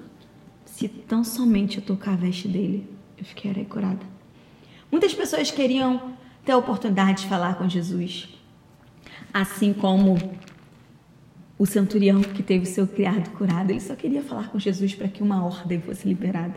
se 0.65 0.87
tão 0.87 1.23
somente 1.23 1.77
eu 1.77 1.83
tocar 1.83 2.13
a 2.13 2.17
veste 2.17 2.47
dele, 2.47 2.87
eu 3.17 3.25
ficarei 3.25 3.65
curada. 3.65 4.14
Muitas 4.95 5.13
pessoas 5.13 5.51
queriam 5.51 6.13
ter 6.45 6.53
a 6.53 6.57
oportunidade 6.57 7.23
de 7.23 7.27
falar 7.27 7.55
com 7.55 7.67
Jesus, 7.67 8.29
assim 9.33 9.73
como 9.73 10.17
o 11.59 11.65
centurião 11.65 12.21
que 12.21 12.41
teve 12.41 12.63
o 12.63 12.65
seu 12.65 12.87
criado 12.87 13.29
curado, 13.31 13.71
ele 13.71 13.81
só 13.81 13.93
queria 13.93 14.23
falar 14.23 14.47
com 14.47 14.57
Jesus 14.57 14.95
para 14.95 15.09
que 15.09 15.21
uma 15.21 15.43
ordem 15.43 15.81
fosse 15.81 16.07
liberada. 16.07 16.55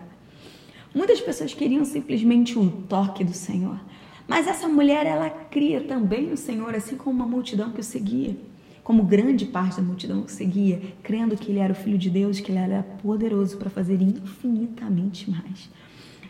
Muitas 0.95 1.21
pessoas 1.21 1.53
queriam 1.53 1.85
simplesmente 1.85 2.57
um 2.57 2.71
toque 2.71 3.25
do 3.25 3.33
Senhor, 3.33 3.81
Mas 4.29 4.47
essa 4.47 4.69
mulher, 4.69 5.05
ela 5.05 5.29
cria 5.31 5.81
também 5.81 6.29
no 6.29 6.37
Senhor, 6.37 6.73
assim 6.77 6.97
como 6.97 7.17
uma 7.17 7.27
multidão 7.27 7.73
que 7.73 7.81
o 7.81 7.85
seguia, 7.85 8.37
como 8.85 9.03
grande 9.03 9.47
parte 9.47 9.79
da 9.79 9.83
multidão 9.83 10.23
que 10.23 10.31
o 10.31 10.35
seguia, 10.35 10.81
crendo 11.03 11.37
que 11.37 11.51
ele 11.51 11.59
era 11.59 11.73
o 11.73 11.77
Filho 11.77 11.99
de 11.99 12.09
Deus, 12.09 12.39
que 12.39 12.53
ele 12.53 12.61
era 12.61 12.85
poderoso 13.03 13.57
para 13.57 13.69
fazer 13.69 14.01
infinitamente 14.01 15.29
mais. 15.29 15.69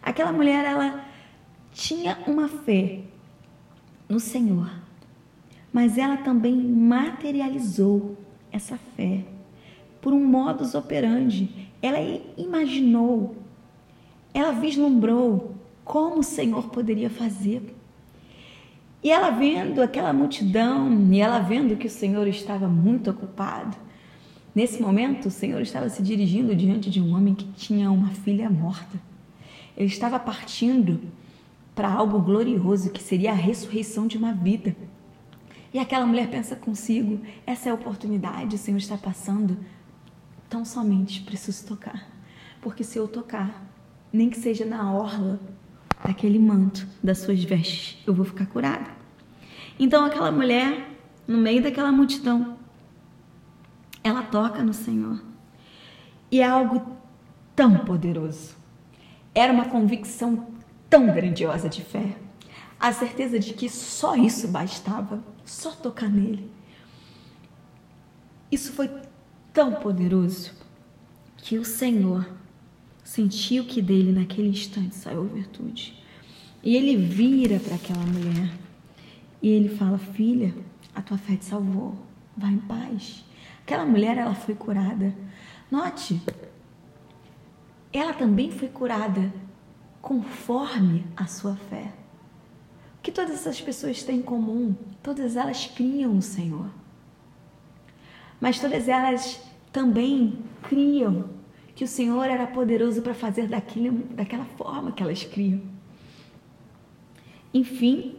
Aquela 0.01 0.33
mulher, 0.33 0.65
ela 0.65 1.05
tinha 1.79 2.19
uma 2.27 2.49
fé 2.49 3.03
no 4.09 4.19
Senhor, 4.19 4.69
mas 5.73 5.97
ela 5.97 6.17
também 6.17 6.57
materializou 6.57 8.17
essa 8.51 8.77
fé 8.97 9.25
por 10.01 10.13
um 10.13 10.27
modus 10.27 10.75
operandi. 10.75 11.71
Ela 11.81 11.99
imaginou, 12.37 13.37
ela 14.35 14.51
vislumbrou 14.51 15.55
como 15.85 16.19
o 16.19 16.25
Senhor 16.25 16.69
poderia 16.69 17.09
fazer. 17.09 17.63
E 19.01 19.13
ela 19.13 19.31
vendo 19.31 19.81
aquela 19.81 20.13
multidão, 20.13 20.91
e 21.13 21.21
ela 21.21 21.39
vendo 21.39 21.77
que 21.77 21.87
o 21.87 21.91
Senhor 21.91 22.27
estava 22.27 22.67
muito 22.67 23.09
ocupado, 23.09 23.77
nesse 24.53 24.83
momento 24.83 25.27
o 25.27 25.31
Senhor 25.31 25.61
estava 25.61 25.89
se 25.89 26.03
dirigindo 26.03 26.57
diante 26.57 26.91
de 26.91 27.01
um 27.01 27.15
homem 27.15 27.37
que 27.37 27.45
tinha 27.53 27.89
uma 27.89 28.09
filha 28.09 28.51
morta. 28.51 29.01
Ele 29.77 29.87
estava 29.87 30.19
partindo 30.19 31.01
para 31.79 31.93
algo 31.93 32.19
glorioso 32.19 32.91
que 32.91 33.01
seria 33.01 33.31
a 33.31 33.35
ressurreição 33.35 34.09
de 34.09 34.19
uma 34.19 34.33
vida. 34.33 34.75
E 35.73 35.79
aquela 35.79 36.05
mulher 36.05 36.29
pensa 36.29 36.57
consigo: 36.57 37.25
essa 37.47 37.69
é 37.69 37.71
a 37.71 37.75
oportunidade, 37.77 38.57
o 38.57 38.59
Senhor 38.59 38.79
está 38.79 38.97
passando. 38.99 39.57
Tão 40.51 40.65
somente 40.65 41.21
preciso 41.23 41.65
tocar. 41.69 42.09
Porque 42.61 42.83
se 42.83 42.99
eu 42.99 43.07
tocar, 43.07 43.65
nem 44.13 44.29
que 44.29 44.37
seja 44.37 44.65
na 44.65 44.93
orla 44.93 45.39
daquele 46.05 46.41
manto 46.41 46.85
das 47.01 47.19
suas 47.19 47.45
vestes, 47.45 48.03
eu 48.05 48.13
vou 48.13 48.25
ficar 48.25 48.47
curada. 48.47 48.91
Então 49.79 50.05
aquela 50.05 50.33
mulher, 50.33 50.91
no 51.29 51.39
meio 51.39 51.63
daquela 51.63 51.93
multidão, 51.93 52.59
ela 54.03 54.23
toca 54.25 54.65
no 54.65 54.75
Senhor. 54.75 55.23
E 56.29 56.41
é 56.41 56.45
algo 56.45 56.97
tão 57.55 57.79
poderoso. 57.85 58.57
Era 59.33 59.53
uma 59.53 59.67
convicção 59.67 60.58
tão 60.89 61.07
grandiosa 61.13 61.69
de 61.69 61.83
fé, 61.83 62.17
a 62.79 62.93
certeza 62.93 63.39
de 63.39 63.53
que 63.53 63.69
só 63.69 64.15
isso 64.15 64.49
bastava, 64.49 65.23
só 65.45 65.71
tocar 65.73 66.09
nele. 66.09 66.51
Isso 68.51 68.73
foi 68.73 68.91
tão 69.53 69.75
poderoso 69.75 70.53
que 71.37 71.59
o 71.59 71.65
Senhor 71.65 72.29
sentiu 73.05 73.65
que 73.65 73.83
dele 73.83 74.13
naquele 74.13 74.49
instante 74.49 74.95
saiu 74.95 75.25
virtude. 75.25 76.03
E 76.63 76.77
ele 76.77 76.97
vira 76.97 77.59
para 77.59 77.75
aquela 77.75 78.05
mulher 78.05 78.53
e 79.43 79.49
ele 79.49 79.69
fala: 79.69 79.99
Filha, 79.99 80.55
a 80.95 81.03
tua 81.03 81.19
fé 81.19 81.37
te 81.37 81.45
salvou, 81.45 81.97
vá 82.37 82.49
em 82.49 82.59
paz. 82.59 83.25
Aquela 83.63 83.85
mulher, 83.85 84.17
ela 84.17 84.35
foi 84.35 84.55
curada. 84.55 85.15
Note, 85.71 86.21
ela 87.93 88.15
também 88.15 88.51
foi 88.51 88.69
curada 88.69 89.33
conforme 90.01 91.05
a 91.17 91.27
sua 91.27 91.57
fé. 91.57 91.93
O 92.99 93.03
que 93.03 93.13
todas 93.13 93.35
essas 93.35 93.61
pessoas 93.61 94.03
têm 94.03 94.19
em 94.19 94.23
comum? 94.23 94.75
Todas 95.03 95.37
elas 95.37 95.67
criam 95.67 96.15
no 96.15 96.23
Senhor. 96.23 96.67
Mas 98.41 98.59
todas 98.61 98.89
elas 98.89 99.41
também 99.73 100.39
criam 100.63 101.31
que 101.75 101.85
o 101.85 101.89
Senhor 101.89 102.25
era 102.25 102.47
poderoso 102.47 103.03
para 103.03 103.15
fazer 103.15 103.47
daquele, 103.49 103.91
daquela 103.91 104.45
forma 104.45 104.93
que 104.93 105.03
elas 105.03 105.23
criam. 105.25 105.61
Enfim, 107.53 108.17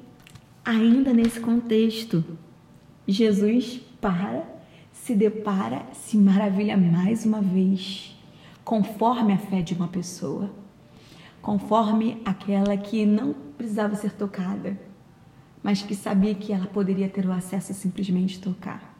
ainda 0.63 1.13
nesse 1.13 1.39
contexto, 1.39 2.23
Jesus 3.07 3.81
para, 3.99 4.43
se 4.91 5.13
depara, 5.13 5.85
se 5.93 6.17
maravilha 6.17 6.77
mais 6.77 7.25
uma 7.25 7.41
vez, 7.41 8.15
conforme 8.63 9.33
a 9.33 9.37
fé 9.37 9.61
de 9.61 9.73
uma 9.73 9.87
pessoa 9.87 10.49
conforme 11.41 12.21
aquela 12.25 12.75
que 12.77 13.05
não 13.05 13.33
precisava 13.57 13.95
ser 13.95 14.11
tocada, 14.11 14.79
mas 15.61 15.81
que 15.81 15.95
sabia 15.95 16.33
que 16.35 16.53
ela 16.53 16.67
poderia 16.67 17.09
ter 17.09 17.25
o 17.25 17.31
acesso 17.31 17.71
a 17.71 17.75
simplesmente 17.75 18.39
tocar. 18.39 18.97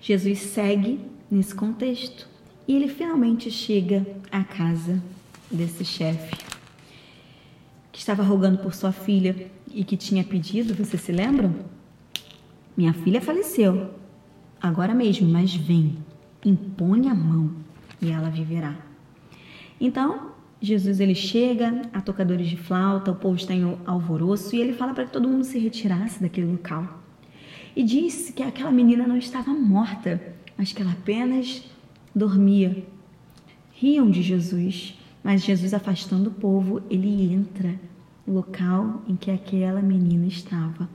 Jesus 0.00 0.38
segue 0.40 1.00
nesse 1.30 1.54
contexto 1.54 2.28
e 2.66 2.76
ele 2.76 2.88
finalmente 2.88 3.50
chega 3.50 4.06
à 4.30 4.44
casa 4.44 5.02
desse 5.50 5.84
chefe 5.84 6.48
que 7.98 8.02
estava 8.02 8.22
rogando 8.22 8.58
por 8.58 8.72
sua 8.72 8.92
filha 8.92 9.50
e 9.74 9.82
que 9.82 9.96
tinha 9.96 10.22
pedido, 10.22 10.72
vocês 10.72 11.02
se 11.02 11.10
lembram? 11.10 11.52
Minha 12.76 12.92
filha 12.92 13.20
faleceu, 13.20 13.92
agora 14.62 14.94
mesmo, 14.94 15.28
mas 15.28 15.52
vem, 15.52 15.98
impõe 16.44 17.08
a 17.08 17.14
mão 17.14 17.56
e 18.00 18.08
ela 18.08 18.30
viverá. 18.30 18.76
Então, 19.80 20.30
Jesus 20.60 20.98
ele 20.98 21.14
chega 21.14 21.82
a 21.92 22.00
tocadores 22.00 22.48
de 22.48 22.56
flauta, 22.56 23.12
o 23.12 23.16
povo 23.16 23.36
está 23.36 23.54
em 23.54 23.78
alvoroço 23.86 24.56
e 24.56 24.60
ele 24.60 24.72
fala 24.72 24.92
para 24.92 25.04
que 25.04 25.12
todo 25.12 25.28
mundo 25.28 25.44
se 25.44 25.58
retirasse 25.58 26.20
daquele 26.20 26.50
local. 26.50 27.00
E 27.76 27.84
disse 27.84 28.32
que 28.32 28.42
aquela 28.42 28.72
menina 28.72 29.06
não 29.06 29.16
estava 29.16 29.52
morta, 29.52 30.20
mas 30.56 30.72
que 30.72 30.82
ela 30.82 30.90
apenas 30.90 31.62
dormia. 32.12 32.84
Riam 33.72 34.10
de 34.10 34.20
Jesus, 34.20 34.98
mas 35.22 35.44
Jesus 35.44 35.72
afastando 35.72 36.30
o 36.30 36.34
povo, 36.34 36.82
ele 36.90 37.32
entra 37.32 37.78
no 38.26 38.34
local 38.34 39.02
em 39.06 39.14
que 39.14 39.30
aquela 39.30 39.80
menina 39.80 40.26
estava. 40.26 40.88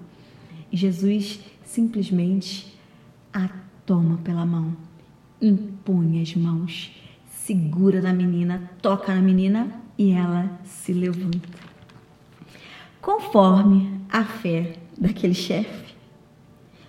E 0.69 0.75
Jesus 0.75 1.39
simplesmente 1.63 2.77
a 3.31 3.49
toma 3.85 4.17
pela 4.17 4.45
mão, 4.45 4.75
impõe 5.41 6.21
as 6.21 6.35
mãos 6.35 6.91
segura 7.45 8.01
na 8.01 8.13
menina, 8.13 8.71
toca 8.81 9.13
na 9.13 9.21
menina 9.21 9.67
e 9.97 10.11
ela 10.11 10.59
se 10.63 10.93
levanta. 10.93 11.49
Conforme 13.01 13.99
a 14.09 14.23
fé 14.23 14.77
daquele 14.97 15.33
chefe, 15.33 15.93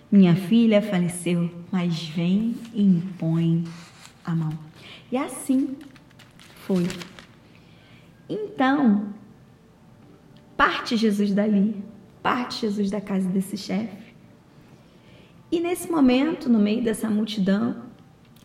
minha 0.09 0.33
filha 0.33 0.81
faleceu, 0.81 1.51
mas 1.69 2.07
vem 2.07 2.55
e 2.73 2.81
impõe 2.81 3.65
a 4.23 4.33
mão. 4.33 4.57
E 5.11 5.17
assim 5.17 5.75
foi. 6.65 6.87
Então, 8.29 9.09
parte 10.55 10.95
Jesus 10.95 11.33
dali, 11.33 11.83
parte 12.23 12.61
Jesus 12.61 12.89
da 12.89 13.01
casa 13.01 13.27
desse 13.27 13.57
chefe. 13.57 14.15
E 15.51 15.59
nesse 15.59 15.91
momento, 15.91 16.47
no 16.47 16.59
meio 16.59 16.81
dessa 16.81 17.09
multidão, 17.09 17.75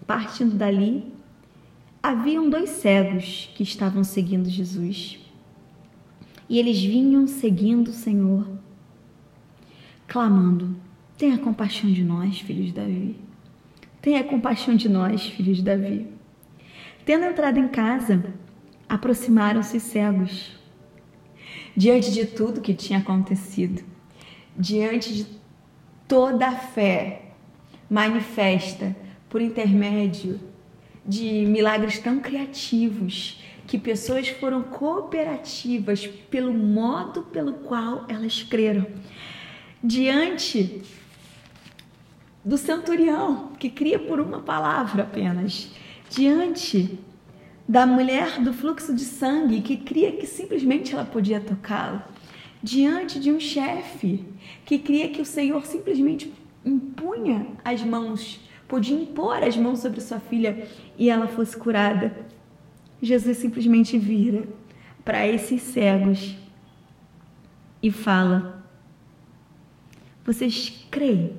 partindo 0.09 0.57
dali, 0.57 1.20
Haviam 2.03 2.49
dois 2.49 2.71
cegos 2.71 3.51
que 3.55 3.63
estavam 3.63 4.03
seguindo 4.03 4.49
Jesus. 4.49 5.19
E 6.49 6.59
eles 6.59 6.81
vinham 6.83 7.27
seguindo 7.27 7.89
o 7.89 7.93
Senhor, 7.93 8.49
clamando: 10.09 10.75
Tenha 11.19 11.37
compaixão 11.37 11.93
de 11.93 12.03
nós, 12.03 12.41
filhos 12.41 12.69
de 12.69 12.73
Davi. 12.73 13.17
Tenha 14.01 14.25
compaixão 14.25 14.75
de 14.75 14.89
nós, 14.89 15.27
filhos 15.27 15.59
de 15.59 15.63
Davi. 15.63 16.07
Tendo 17.05 17.27
entrado 17.27 17.59
em 17.59 17.69
casa, 17.69 18.33
aproximaram-se 18.89 19.79
cegos. 19.79 20.59
Diante 21.77 22.11
de 22.13 22.25
tudo 22.25 22.63
que 22.63 22.73
tinha 22.73 22.99
acontecido, 22.99 23.85
diante 24.57 25.15
de 25.15 25.27
toda 26.09 26.49
a 26.49 26.57
fé 26.57 27.33
manifesta 27.91 28.97
por 29.29 29.41
intermédio 29.43 30.41
de 31.05 31.47
milagres 31.47 31.99
tão 31.99 32.21
criativos 32.21 33.43
que 33.67 33.79
pessoas 33.79 34.29
foram 34.29 34.63
cooperativas 34.63 36.07
pelo 36.07 36.53
modo 36.53 37.23
pelo 37.23 37.53
qual 37.55 38.05
elas 38.09 38.43
creram. 38.43 38.87
Diante 39.83 40.83
do 42.45 42.57
centurião, 42.57 43.53
que 43.59 43.71
cria 43.71 43.99
por 43.99 44.21
uma 44.21 44.41
palavra 44.41 45.05
apenas, 45.05 45.71
diante 46.11 46.99
da 47.69 47.87
mulher 47.87 48.41
do 48.41 48.53
fluxo 48.53 48.93
de 48.93 49.05
sangue, 49.05 49.61
que 49.61 49.77
cria 49.77 50.13
que 50.13 50.27
simplesmente 50.27 50.93
ela 50.93 51.05
podia 51.05 51.41
tocá-lo, 51.41 52.03
diante 52.63 53.21
de 53.21 53.31
um 53.31 53.39
chefe 53.39 54.25
que 54.65 54.79
cria 54.79 55.09
que 55.09 55.23
o 55.23 55.25
Senhor 55.25 55.65
simplesmente 55.65 56.33
impunha 56.65 57.47
as 57.65 57.83
mãos 57.83 58.41
podia 58.71 58.97
impor 58.97 59.43
as 59.43 59.57
mãos 59.57 59.81
sobre 59.81 60.01
sua 60.01 60.21
filha 60.21 60.65
e 60.97 61.11
ela 61.11 61.27
fosse 61.27 61.57
curada. 61.57 62.17
Jesus 63.03 63.39
simplesmente 63.39 63.99
vira 63.99 64.45
para 65.05 65.27
esses 65.27 65.61
cegos 65.61 66.37
e 67.83 67.91
fala: 67.91 68.65
Vocês 70.25 70.87
creem? 70.89 71.37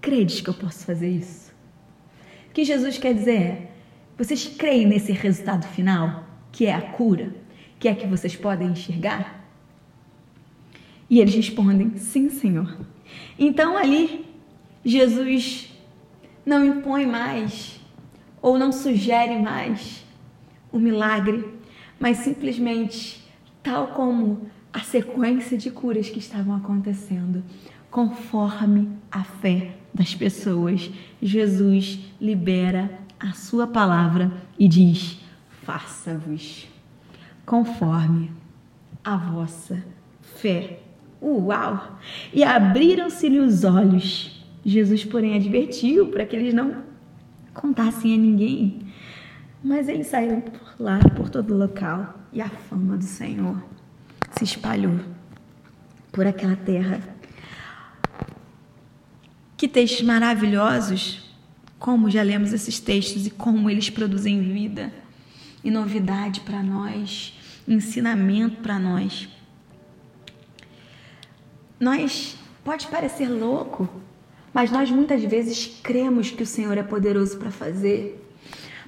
Credes 0.00 0.40
que 0.40 0.50
eu 0.50 0.54
posso 0.54 0.84
fazer 0.84 1.10
isso? 1.10 1.52
O 2.48 2.52
que 2.54 2.64
Jesus 2.64 2.96
quer 2.96 3.12
dizer 3.12 3.40
é: 3.40 3.70
Vocês 4.16 4.46
creem 4.46 4.86
nesse 4.86 5.10
resultado 5.10 5.66
final, 5.66 6.24
que 6.52 6.66
é 6.66 6.72
a 6.72 6.80
cura, 6.80 7.34
que 7.80 7.88
é 7.88 7.94
que 7.94 8.06
vocês 8.06 8.36
podem 8.36 8.68
enxergar? 8.68 9.44
E 11.10 11.18
eles 11.18 11.34
respondem: 11.34 11.96
Sim, 11.96 12.30
Senhor. 12.30 12.78
Então 13.36 13.76
ali, 13.76 14.24
Jesus 14.84 15.71
não 16.44 16.64
impõe 16.64 17.06
mais 17.06 17.80
ou 18.40 18.58
não 18.58 18.72
sugere 18.72 19.40
mais 19.40 20.04
o 20.72 20.78
milagre, 20.78 21.44
mas 22.00 22.18
simplesmente, 22.18 23.22
tal 23.62 23.88
como 23.88 24.46
a 24.72 24.80
sequência 24.80 25.56
de 25.56 25.70
curas 25.70 26.08
que 26.08 26.18
estavam 26.18 26.56
acontecendo, 26.56 27.44
conforme 27.90 28.88
a 29.10 29.22
fé 29.22 29.76
das 29.92 30.14
pessoas, 30.14 30.90
Jesus 31.20 32.00
libera 32.20 32.98
a 33.20 33.32
sua 33.32 33.66
palavra 33.66 34.32
e 34.58 34.66
diz: 34.66 35.20
faça-vos 35.62 36.66
conforme 37.44 38.32
a 39.04 39.16
vossa 39.16 39.84
fé. 40.20 40.80
Uau! 41.20 41.98
E 42.32 42.42
abriram-se-lhe 42.42 43.38
os 43.38 43.62
olhos. 43.62 44.41
Jesus, 44.64 45.04
porém, 45.04 45.34
advertiu 45.34 46.08
para 46.08 46.24
que 46.24 46.36
eles 46.36 46.54
não 46.54 46.82
contassem 47.52 48.14
a 48.14 48.16
ninguém. 48.16 48.86
Mas 49.62 49.88
eles 49.88 50.06
saíram 50.06 50.40
por 50.40 50.74
lá, 50.78 50.98
por 51.16 51.28
todo 51.28 51.54
o 51.54 51.58
local, 51.58 52.20
e 52.32 52.40
a 52.40 52.48
fama 52.48 52.96
do 52.96 53.04
Senhor 53.04 53.62
se 54.32 54.44
espalhou 54.44 54.98
por 56.10 56.26
aquela 56.26 56.56
terra. 56.56 57.00
Que 59.56 59.68
textos 59.68 60.02
maravilhosos! 60.02 61.30
Como 61.78 62.08
já 62.08 62.22
lemos 62.22 62.52
esses 62.52 62.78
textos 62.78 63.26
e 63.26 63.30
como 63.30 63.68
eles 63.68 63.90
produzem 63.90 64.40
vida 64.40 64.92
e 65.64 65.70
novidade 65.70 66.40
para 66.40 66.62
nós, 66.62 67.36
ensinamento 67.66 68.62
para 68.62 68.78
nós. 68.78 69.28
Nós 71.78 72.36
pode 72.64 72.86
parecer 72.86 73.28
louco, 73.28 73.88
mas 74.52 74.70
nós 74.70 74.90
muitas 74.90 75.22
vezes 75.24 75.80
cremos 75.82 76.30
que 76.30 76.42
o 76.42 76.46
Senhor 76.46 76.76
é 76.76 76.82
poderoso 76.82 77.38
para 77.38 77.50
fazer, 77.50 78.22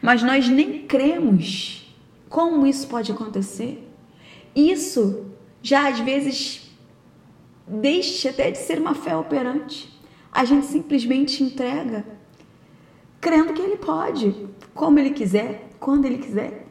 mas 0.03 0.23
nós 0.23 0.49
nem 0.49 0.83
cremos 0.87 1.95
como 2.29 2.67
isso 2.67 2.87
pode 2.89 3.11
acontecer. 3.13 3.89
Isso 4.55 5.27
já 5.63 5.89
às 5.89 6.01
vezes 6.01 6.71
deixa 7.67 8.31
até 8.31 8.51
de 8.51 8.59
ser 8.59 8.79
uma 8.79 8.95
fé 8.95 9.17
operante. 9.17 9.91
A 10.31 10.45
gente 10.45 10.67
simplesmente 10.67 11.43
entrega, 11.43 12.05
crendo 13.21 13.53
que 13.53 13.63
Ele 13.63 13.77
pode, 13.77 14.35
como 14.75 14.99
Ele 14.99 15.11
quiser, 15.11 15.71
quando 15.79 16.05
Ele 16.05 16.19
quiser. 16.19 16.67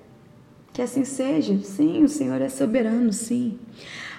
Que 0.71 0.82
assim 0.82 1.06
seja. 1.06 1.58
Sim, 1.60 2.03
o 2.03 2.10
Senhor 2.10 2.41
é 2.41 2.49
soberano, 2.49 3.13
sim. 3.13 3.58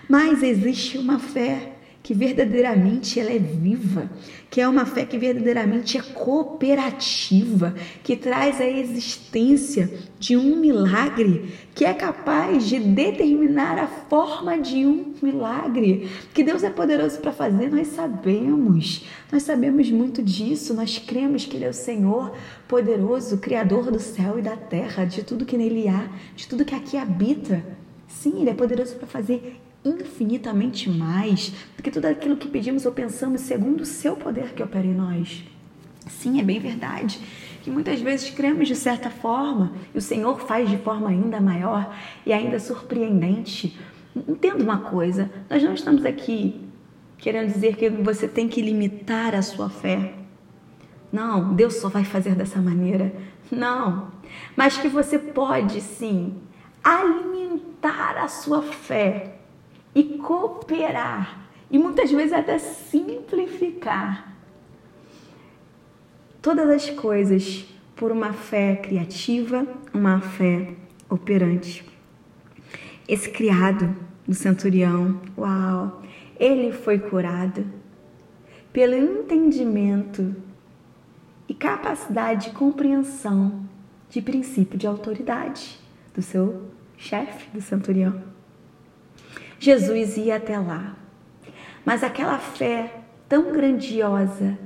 Mas 0.08 0.42
existe 0.42 0.98
uma 0.98 1.18
fé 1.18 1.73
que 2.04 2.12
verdadeiramente 2.12 3.18
ela 3.18 3.32
é 3.32 3.38
viva, 3.38 4.10
que 4.50 4.60
é 4.60 4.68
uma 4.68 4.84
fé 4.84 5.06
que 5.06 5.16
verdadeiramente 5.16 5.96
é 5.96 6.02
cooperativa, 6.02 7.74
que 8.02 8.14
traz 8.14 8.60
a 8.60 8.68
existência 8.68 9.90
de 10.20 10.36
um 10.36 10.56
milagre, 10.56 11.54
que 11.74 11.82
é 11.82 11.94
capaz 11.94 12.68
de 12.68 12.78
determinar 12.78 13.78
a 13.78 13.86
forma 13.86 14.58
de 14.58 14.84
um 14.84 15.14
milagre. 15.22 16.10
Que 16.34 16.44
Deus 16.44 16.62
é 16.62 16.68
poderoso 16.68 17.20
para 17.20 17.32
fazer, 17.32 17.70
nós 17.70 17.86
sabemos. 17.86 19.06
Nós 19.32 19.44
sabemos 19.44 19.90
muito 19.90 20.22
disso, 20.22 20.74
nós 20.74 20.98
cremos 20.98 21.46
que 21.46 21.56
ele 21.56 21.64
é 21.64 21.70
o 21.70 21.72
Senhor 21.72 22.36
poderoso, 22.68 23.38
criador 23.38 23.90
do 23.90 23.98
céu 23.98 24.38
e 24.38 24.42
da 24.42 24.58
terra, 24.58 25.06
de 25.06 25.22
tudo 25.22 25.46
que 25.46 25.56
nele 25.56 25.88
há, 25.88 26.06
de 26.36 26.46
tudo 26.46 26.66
que 26.66 26.74
aqui 26.74 26.98
habita. 26.98 27.64
Sim, 28.06 28.42
ele 28.42 28.50
é 28.50 28.54
poderoso 28.54 28.94
para 28.96 29.06
fazer 29.06 29.63
infinitamente 29.84 30.88
mais 30.88 31.52
do 31.76 31.82
que 31.82 31.90
tudo 31.90 32.06
aquilo 32.06 32.36
que 32.36 32.48
pedimos 32.48 32.86
ou 32.86 32.92
pensamos 32.92 33.42
segundo 33.42 33.82
o 33.82 33.86
seu 33.86 34.16
poder 34.16 34.54
que 34.54 34.62
opera 34.62 34.86
em 34.86 34.94
nós. 34.94 35.44
Sim, 36.06 36.40
é 36.40 36.42
bem 36.42 36.58
verdade 36.58 37.20
que 37.64 37.70
muitas 37.70 37.98
vezes 37.98 38.28
cremos 38.28 38.68
de 38.68 38.76
certa 38.76 39.08
forma 39.08 39.72
e 39.94 39.98
o 39.98 40.02
Senhor 40.02 40.38
faz 40.38 40.68
de 40.68 40.76
forma 40.76 41.08
ainda 41.08 41.40
maior 41.40 41.96
e 42.26 42.32
ainda 42.32 42.60
surpreendente. 42.60 43.78
Entenda 44.14 44.62
uma 44.62 44.78
coisa, 44.78 45.30
nós 45.48 45.62
não 45.62 45.72
estamos 45.72 46.04
aqui 46.04 46.60
querendo 47.16 47.50
dizer 47.50 47.76
que 47.76 47.88
você 47.88 48.28
tem 48.28 48.48
que 48.48 48.60
limitar 48.60 49.34
a 49.34 49.40
sua 49.40 49.70
fé. 49.70 50.12
Não, 51.10 51.54
Deus 51.54 51.76
só 51.76 51.88
vai 51.88 52.04
fazer 52.04 52.34
dessa 52.34 52.60
maneira. 52.60 53.10
Não, 53.50 54.08
mas 54.54 54.76
que 54.76 54.88
você 54.88 55.18
pode 55.18 55.80
sim 55.80 56.34
alimentar 56.82 58.18
a 58.18 58.28
sua 58.28 58.60
fé 58.60 59.38
e 59.94 60.18
cooperar 60.18 61.48
e 61.70 61.78
muitas 61.78 62.10
vezes 62.10 62.32
até 62.32 62.58
simplificar 62.58 64.34
todas 66.42 66.68
as 66.68 66.90
coisas 66.90 67.64
por 67.96 68.10
uma 68.12 68.32
fé 68.32 68.76
criativa, 68.76 69.66
uma 69.92 70.20
fé 70.20 70.74
operante. 71.08 71.84
Esse 73.06 73.30
criado 73.30 73.94
do 74.26 74.34
centurião, 74.34 75.20
uau, 75.36 76.02
ele 76.38 76.72
foi 76.72 76.98
curado 76.98 77.64
pelo 78.72 78.94
entendimento 78.94 80.34
e 81.48 81.54
capacidade 81.54 82.48
de 82.48 82.56
compreensão 82.56 83.64
de 84.10 84.20
princípio 84.20 84.78
de 84.78 84.86
autoridade 84.86 85.78
do 86.14 86.22
seu 86.22 86.70
chefe, 86.96 87.50
do 87.50 87.60
centurião. 87.60 88.33
Jesus 89.64 90.18
ia 90.18 90.36
até 90.36 90.58
lá. 90.58 90.94
Mas 91.86 92.04
aquela 92.04 92.38
fé 92.38 93.00
tão 93.26 93.50
grandiosa, 93.50 94.58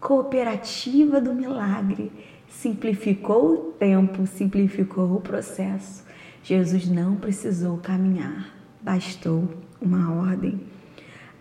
cooperativa 0.00 1.20
do 1.20 1.34
milagre, 1.34 2.10
simplificou 2.48 3.52
o 3.52 3.56
tempo, 3.72 4.26
simplificou 4.26 5.14
o 5.14 5.20
processo. 5.20 6.06
Jesus 6.42 6.88
não 6.88 7.16
precisou 7.16 7.76
caminhar, 7.76 8.48
bastou 8.80 9.46
uma 9.78 10.10
ordem. 10.14 10.58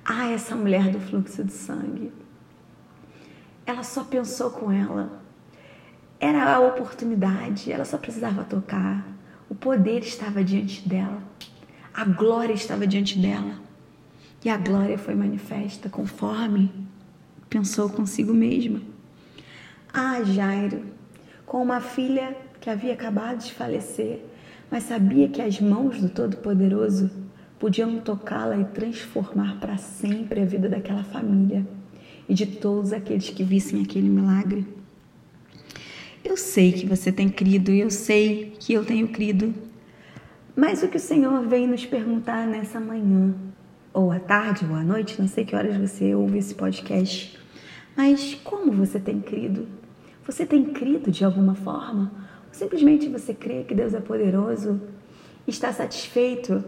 Ah, 0.04 0.30
essa 0.30 0.54
mulher 0.54 0.90
do 0.90 1.00
fluxo 1.00 1.42
de 1.42 1.54
sangue. 1.54 2.12
Ela 3.66 3.84
só 3.84 4.04
pensou 4.04 4.50
com 4.50 4.70
ela. 4.70 5.22
Era 6.20 6.54
a 6.54 6.60
oportunidade, 6.60 7.72
ela 7.72 7.86
só 7.86 7.98
precisava 7.98 8.44
tocar. 8.44 9.08
O 9.50 9.56
poder 9.56 10.00
estava 10.00 10.44
diante 10.44 10.86
dela. 10.86 11.24
A 11.96 12.04
glória 12.04 12.54
estava 12.54 12.86
diante 12.86 13.18
dela. 13.18 13.54
E 14.44 14.50
a 14.50 14.58
glória 14.58 14.98
foi 14.98 15.16
manifesta 15.16 15.88
conforme 15.88 16.70
pensou 17.50 17.90
consigo 17.90 18.34
mesma. 18.34 18.82
Ah, 19.94 20.22
Jairo, 20.22 20.84
com 21.46 21.64
uma 21.64 21.80
filha 21.80 22.36
que 22.60 22.70
havia 22.70 22.92
acabado 22.92 23.46
de 23.46 23.54
falecer, 23.54 24.20
mas 24.70 24.84
sabia 24.84 25.30
que 25.30 25.42
as 25.42 25.62
mãos 25.62 26.02
do 26.02 26.10
Todo-Poderoso 26.10 27.10
podiam 27.58 27.98
tocá-la 28.02 28.58
e 28.58 28.66
transformar 28.66 29.58
para 29.62 29.78
sempre 29.78 30.42
a 30.42 30.46
vida 30.46 30.68
daquela 30.68 31.06
família 31.06 31.66
e 32.28 32.34
de 32.34 32.46
todos 32.46 32.92
aqueles 32.92 33.30
que 33.30 33.42
vissem 33.42 33.82
aquele 33.82 34.10
milagre. 34.10 34.68
Eu 36.22 36.36
sei 36.36 36.74
que 36.74 36.86
você 36.86 37.10
tem 37.10 37.30
crido 37.30 37.72
e 37.72 37.80
eu 37.80 37.90
sei 37.90 38.54
que 38.60 38.74
eu 38.74 38.84
tenho 38.84 39.08
crido 39.08 39.54
mas 40.56 40.82
o 40.82 40.88
que 40.88 40.98
o 40.98 41.00
Senhor 41.00 41.46
vem 41.46 41.68
nos 41.68 41.86
perguntar 41.86 42.48
nessa 42.48 42.80
manhã, 42.80 43.36
ou 43.94 44.12
à 44.12 44.20
tarde, 44.20 44.66
ou 44.70 44.76
à 44.76 44.84
noite, 44.84 45.20
não 45.20 45.28
sei 45.28 45.44
que 45.44 45.56
horas 45.56 45.76
você 45.76 46.16
ouve 46.16 46.38
esse 46.38 46.56
podcast, 46.56 47.38
mas 47.96 48.36
como 48.36 48.72
você 48.72 49.00
tem 49.00 49.20
crido? 49.20 49.68
Você 50.26 50.46
tem 50.46 50.66
crido 50.66 51.12
de 51.12 51.24
alguma 51.24 51.56
forma? 51.56 52.12
Ou 52.48 52.54
simplesmente 52.54 53.08
você 53.10 53.34
crê 53.34 53.64
que 53.64 53.76
Deus 53.76 53.94
é 53.94 54.00
poderoso? 54.00 54.82
Está 55.48 55.72
satisfeito 55.72 56.64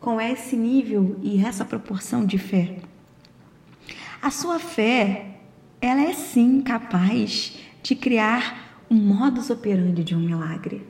com 0.00 0.20
esse 0.20 0.56
nível 0.56 1.16
e 1.22 1.44
essa 1.44 1.64
proporção 1.64 2.24
de 2.24 2.38
fé? 2.38 2.76
A 4.22 4.30
sua 4.30 4.58
fé, 4.58 5.40
ela 5.80 6.02
é 6.02 6.12
sim 6.12 6.60
capaz 6.60 7.58
de 7.82 7.94
criar 7.94 8.82
um 8.90 8.96
modus 8.96 9.50
operandi 9.50 10.04
de 10.04 10.14
um 10.14 10.20
milagre. 10.20 10.86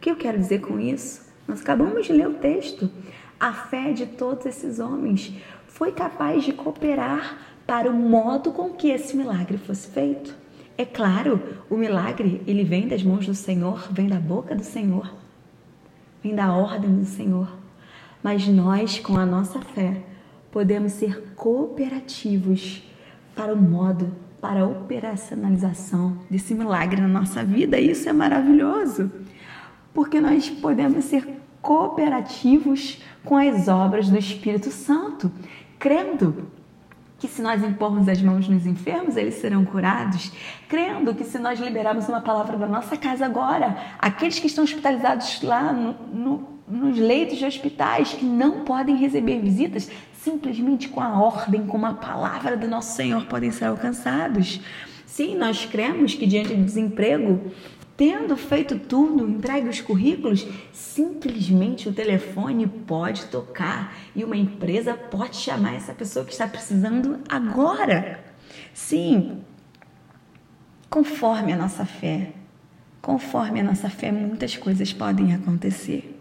O 0.00 0.02
que 0.02 0.10
eu 0.10 0.16
quero 0.16 0.38
dizer 0.38 0.62
com 0.62 0.80
isso? 0.80 1.20
Nós 1.46 1.60
acabamos 1.60 2.06
de 2.06 2.14
ler 2.14 2.26
o 2.26 2.32
texto. 2.32 2.90
A 3.38 3.52
fé 3.52 3.92
de 3.92 4.06
todos 4.06 4.46
esses 4.46 4.78
homens 4.78 5.30
foi 5.66 5.92
capaz 5.92 6.42
de 6.42 6.54
cooperar 6.54 7.36
para 7.66 7.90
o 7.90 7.92
modo 7.92 8.50
com 8.50 8.70
que 8.70 8.88
esse 8.88 9.14
milagre 9.14 9.58
fosse 9.58 9.88
feito. 9.88 10.34
É 10.78 10.86
claro, 10.86 11.58
o 11.68 11.76
milagre, 11.76 12.40
ele 12.46 12.64
vem 12.64 12.88
das 12.88 13.02
mãos 13.02 13.26
do 13.26 13.34
Senhor, 13.34 13.92
vem 13.92 14.08
da 14.08 14.18
boca 14.18 14.54
do 14.54 14.64
Senhor, 14.64 15.12
vem 16.22 16.34
da 16.34 16.50
ordem 16.50 16.96
do 16.96 17.04
Senhor. 17.04 17.52
Mas 18.22 18.48
nós, 18.48 18.98
com 18.98 19.18
a 19.18 19.26
nossa 19.26 19.60
fé, 19.60 20.02
podemos 20.50 20.92
ser 20.92 21.34
cooperativos 21.36 22.82
para 23.36 23.52
o 23.52 23.56
modo, 23.58 24.10
para 24.40 24.62
a 24.62 24.66
operacionalização 24.66 26.16
desse 26.30 26.54
milagre 26.54 27.02
na 27.02 27.08
nossa 27.08 27.44
vida. 27.44 27.78
Isso 27.78 28.08
é 28.08 28.14
maravilhoso 28.14 29.12
porque 29.92 30.20
nós 30.20 30.48
podemos 30.48 31.04
ser 31.04 31.40
cooperativos 31.60 33.02
com 33.24 33.36
as 33.36 33.68
obras 33.68 34.08
do 34.08 34.18
Espírito 34.18 34.70
Santo, 34.70 35.30
crendo 35.78 36.50
que 37.18 37.28
se 37.28 37.42
nós 37.42 37.62
impormos 37.62 38.08
as 38.08 38.22
mãos 38.22 38.48
nos 38.48 38.66
enfermos, 38.66 39.14
eles 39.14 39.34
serão 39.34 39.62
curados, 39.62 40.32
crendo 40.66 41.14
que 41.14 41.22
se 41.22 41.38
nós 41.38 41.60
liberarmos 41.60 42.08
uma 42.08 42.22
palavra 42.22 42.56
da 42.56 42.66
nossa 42.66 42.96
casa 42.96 43.26
agora, 43.26 43.76
aqueles 43.98 44.38
que 44.38 44.46
estão 44.46 44.64
hospitalizados 44.64 45.42
lá 45.42 45.70
no, 45.70 45.92
no, 46.12 46.48
nos 46.66 46.98
leitos 46.98 47.36
de 47.36 47.44
hospitais, 47.44 48.14
que 48.14 48.24
não 48.24 48.64
podem 48.64 48.96
receber 48.96 49.38
visitas, 49.38 49.90
simplesmente 50.14 50.88
com 50.88 51.00
a 51.00 51.20
ordem, 51.20 51.66
com 51.66 51.76
uma 51.76 51.94
palavra 51.94 52.56
do 52.56 52.66
nosso 52.66 52.96
Senhor, 52.96 53.26
podem 53.26 53.50
ser 53.50 53.66
alcançados. 53.66 54.60
Sim, 55.04 55.36
nós 55.36 55.66
cremos 55.66 56.14
que 56.14 56.26
diante 56.26 56.54
do 56.54 56.64
desemprego, 56.64 57.52
tendo 58.00 58.34
feito 58.34 58.78
tudo, 58.78 59.28
entregue 59.28 59.68
os 59.68 59.82
currículos, 59.82 60.46
simplesmente 60.72 61.86
o 61.86 61.92
telefone 61.92 62.66
pode 62.66 63.26
tocar 63.26 63.94
e 64.16 64.24
uma 64.24 64.38
empresa 64.38 64.94
pode 64.94 65.36
chamar 65.36 65.74
essa 65.74 65.92
pessoa 65.92 66.24
que 66.24 66.32
está 66.32 66.48
precisando 66.48 67.20
agora. 67.28 68.24
Sim, 68.72 69.42
conforme 70.88 71.52
a 71.52 71.56
nossa 71.58 71.84
fé, 71.84 72.32
conforme 73.02 73.60
a 73.60 73.64
nossa 73.64 73.90
fé, 73.90 74.10
muitas 74.10 74.56
coisas 74.56 74.94
podem 74.94 75.34
acontecer. 75.34 76.18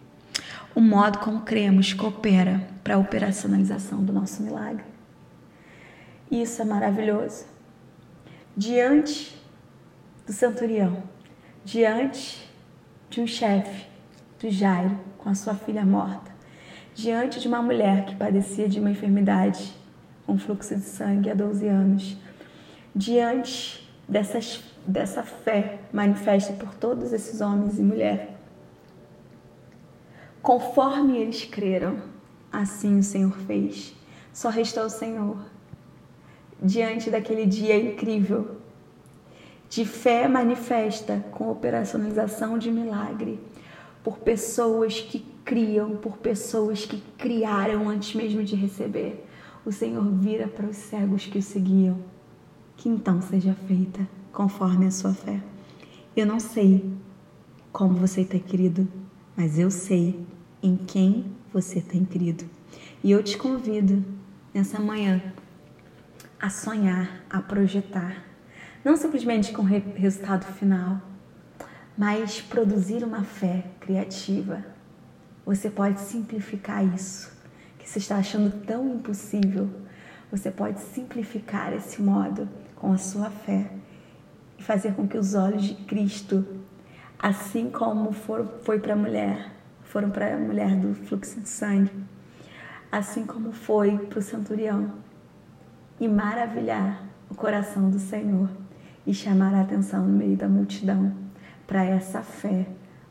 O 0.76 0.82
modo 0.82 1.20
como 1.20 1.44
cremos 1.44 1.94
coopera 1.94 2.62
para 2.84 2.96
a 2.96 3.00
operacionalização 3.00 4.04
do 4.04 4.12
nosso 4.12 4.44
milagre. 4.44 4.84
Isso 6.30 6.62
é 6.62 6.66
maravilhoso. 6.66 7.46
Diante 8.58 9.42
do 10.28 10.34
centurião, 10.34 11.02
diante 11.64 12.50
de 13.10 13.22
um 13.22 13.28
chefe, 13.28 13.88
do 14.40 14.50
Jairo, 14.50 14.98
com 15.18 15.30
a 15.30 15.36
sua 15.36 15.54
filha 15.54 15.86
morta, 15.86 16.32
diante 16.96 17.40
de 17.40 17.48
uma 17.48 17.62
mulher 17.62 18.06
que 18.06 18.16
padecia 18.16 18.68
de 18.68 18.80
uma 18.80 18.92
enfermidade, 18.92 19.74
um 20.28 20.38
fluxo 20.38 20.76
de 20.76 20.82
sangue 20.82 21.30
há 21.30 21.34
12 21.34 21.68
anos, 21.68 22.18
diante 22.96 23.90
dessas, 24.08 24.64
dessa 24.86 25.24
fé 25.24 25.80
manifesta 25.92 26.54
por 26.54 26.74
todos 26.76 27.12
esses 27.14 27.42
homens 27.42 27.78
e 27.78 27.82
mulheres, 27.82 28.30
conforme 30.42 31.18
eles 31.18 31.44
creram, 31.46 32.02
assim 32.52 33.00
o 33.00 33.04
Senhor 33.04 33.36
fez. 33.46 33.96
Só 34.34 34.50
restou 34.50 34.86
o 34.86 34.90
Senhor. 34.90 35.38
Diante 36.62 37.10
daquele 37.10 37.46
dia 37.46 37.78
incrível, 37.78 38.59
de 39.70 39.86
fé 39.86 40.28
manifesta 40.28 41.24
com 41.32 41.52
operacionalização 41.52 42.58
de 42.58 42.72
milagre 42.72 43.40
por 44.04 44.18
pessoas 44.18 45.00
que 45.00 45.20
criam, 45.46 45.96
por 45.96 46.18
pessoas 46.18 46.86
que 46.86 47.02
criaram 47.18 47.88
antes 47.88 48.16
mesmo 48.16 48.44
de 48.44 48.56
receber. 48.56 49.26
O 49.64 49.72
Senhor 49.72 50.04
vira 50.12 50.48
para 50.48 50.66
os 50.66 50.76
cegos 50.76 51.28
que 51.28 51.38
o 51.38 51.44
seguiam. 51.44 52.00
Que 52.76 52.90
então 52.90 53.22
seja 53.22 53.54
feita 53.68 54.08
conforme 54.32 54.88
a 54.88 54.92
sua 54.92 55.14
fé. 55.14 55.40
Eu 56.16 56.26
não 56.26 56.40
sei 56.40 56.92
como 57.72 57.94
você 57.94 58.24
tem 58.24 58.40
querido, 58.40 58.88
mas 59.38 59.60
eu 59.60 59.70
sei 59.70 60.26
em 60.64 60.76
quem 60.76 61.26
você 61.54 61.80
tem 61.80 62.04
querido. 62.06 62.46
E 63.04 63.12
eu 63.12 63.22
te 63.22 63.38
convido 63.38 64.04
nessa 64.54 64.80
manhã 64.80 65.22
a 66.40 66.50
sonhar, 66.50 67.24
a 67.30 67.42
projetar 67.42 68.29
não 68.84 68.96
simplesmente 68.96 69.52
com 69.52 69.62
resultado 69.62 70.46
final, 70.46 71.02
mas 71.98 72.42
produzir 72.42 73.04
uma 73.04 73.24
fé 73.24 73.66
criativa. 73.82 74.64
Você 75.46 75.70
pode 75.70 76.00
simplificar 76.00 76.86
isso 76.96 77.30
que 77.78 77.90
você 77.90 78.00
está 78.00 78.16
achando 78.18 78.52
tão 78.66 78.88
impossível. 78.96 79.70
Você 80.32 80.50
pode 80.50 80.80
simplificar 80.80 81.74
esse 81.74 82.02
modo 82.02 82.48
com 82.76 82.94
a 82.94 82.98
sua 82.98 83.30
fé 83.30 83.70
e 84.58 84.64
fazer 84.64 84.94
com 84.94 85.08
que 85.08 85.18
os 85.18 85.34
olhos 85.34 85.64
de 85.64 85.76
Cristo, 85.76 86.46
assim 87.18 87.70
como 87.70 88.14
for, 88.14 88.48
foi 88.64 88.80
para 88.80 88.94
a 88.94 88.96
mulher, 88.98 89.52
foram 89.84 90.10
para 90.10 90.36
a 90.36 90.38
mulher 90.38 90.76
do 90.78 90.96
fluxo 90.96 91.42
de 91.42 91.50
sangue, 91.50 91.92
assim 92.90 93.26
como 93.26 93.52
foi 93.52 93.98
para 93.98 94.20
o 94.20 94.22
centurião, 94.22 94.94
e 96.00 96.08
maravilhar 96.08 97.04
o 97.30 97.36
coração 97.36 97.90
do 97.90 98.00
Senhor 98.00 98.50
e 99.06 99.14
chamar 99.14 99.54
a 99.54 99.62
atenção 99.62 100.06
no 100.06 100.18
meio 100.18 100.38
da 100.38 100.48
multidão 100.48 101.14
para 101.66 101.84
essa 101.84 102.22
fé 102.22 102.68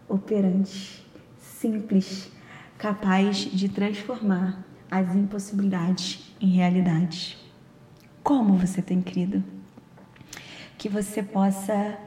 operante, 0.08 1.06
simples, 1.38 2.30
capaz 2.76 3.36
de 3.36 3.68
transformar 3.68 4.64
as 4.90 5.14
impossibilidades 5.14 6.34
em 6.40 6.48
realidade. 6.48 7.36
Como 8.22 8.54
você 8.54 8.80
tem 8.80 9.02
crido? 9.02 9.42
Que 10.76 10.88
você 10.88 11.22
possa 11.22 11.98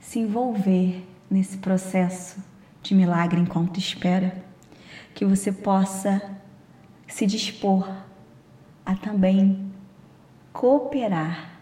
se 0.00 0.18
envolver 0.18 1.06
nesse 1.30 1.58
processo 1.58 2.42
de 2.82 2.94
milagre 2.94 3.40
enquanto 3.40 3.78
espera, 3.78 4.42
que 5.14 5.24
você 5.24 5.52
possa 5.52 6.22
se 7.06 7.26
dispor 7.26 7.90
a 8.84 8.94
também 8.94 9.70
cooperar 10.52 11.57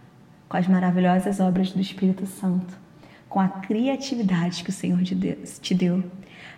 com 0.49 0.57
as 0.57 0.67
maravilhosas 0.67 1.41
obras 1.41 1.73
do 1.73 1.81
Espírito 1.81 2.27
Santo, 2.27 2.77
com 3.29 3.41
a 3.41 3.49
criatividade 3.49 4.63
que 4.63 4.71
o 4.71 4.73
Senhor 4.73 5.03
te 5.03 5.75
deu, 5.75 6.05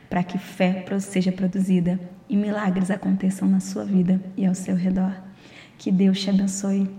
para 0.09 0.23
que 0.23 0.39
fé 0.39 0.85
seja 1.01 1.33
produzida 1.33 1.99
e 2.29 2.37
milagres 2.37 2.91
aconteçam 2.91 3.49
na 3.49 3.61
sua 3.61 3.85
vida 3.85 4.21
e 4.37 4.47
ao 4.47 4.55
seu 4.55 4.77
redor. 4.77 5.13
Que 5.77 5.91
Deus 5.91 6.21
te 6.21 6.31
abençoe, 6.31 6.91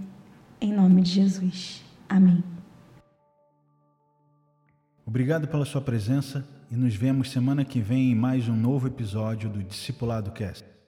em 0.61 0.73
nome 0.73 1.01
de 1.01 1.11
Jesus. 1.11 1.83
Amém. 2.07 2.43
Obrigado 5.05 5.47
pela 5.47 5.65
sua 5.65 5.81
presença 5.81 6.47
e 6.71 6.75
nos 6.75 6.95
vemos 6.95 7.31
semana 7.31 7.65
que 7.65 7.81
vem 7.81 8.11
em 8.11 8.15
mais 8.15 8.47
um 8.47 8.55
novo 8.55 8.87
episódio 8.87 9.49
do 9.49 9.63
Discipulado 9.63 10.31
Cast. 10.31 10.78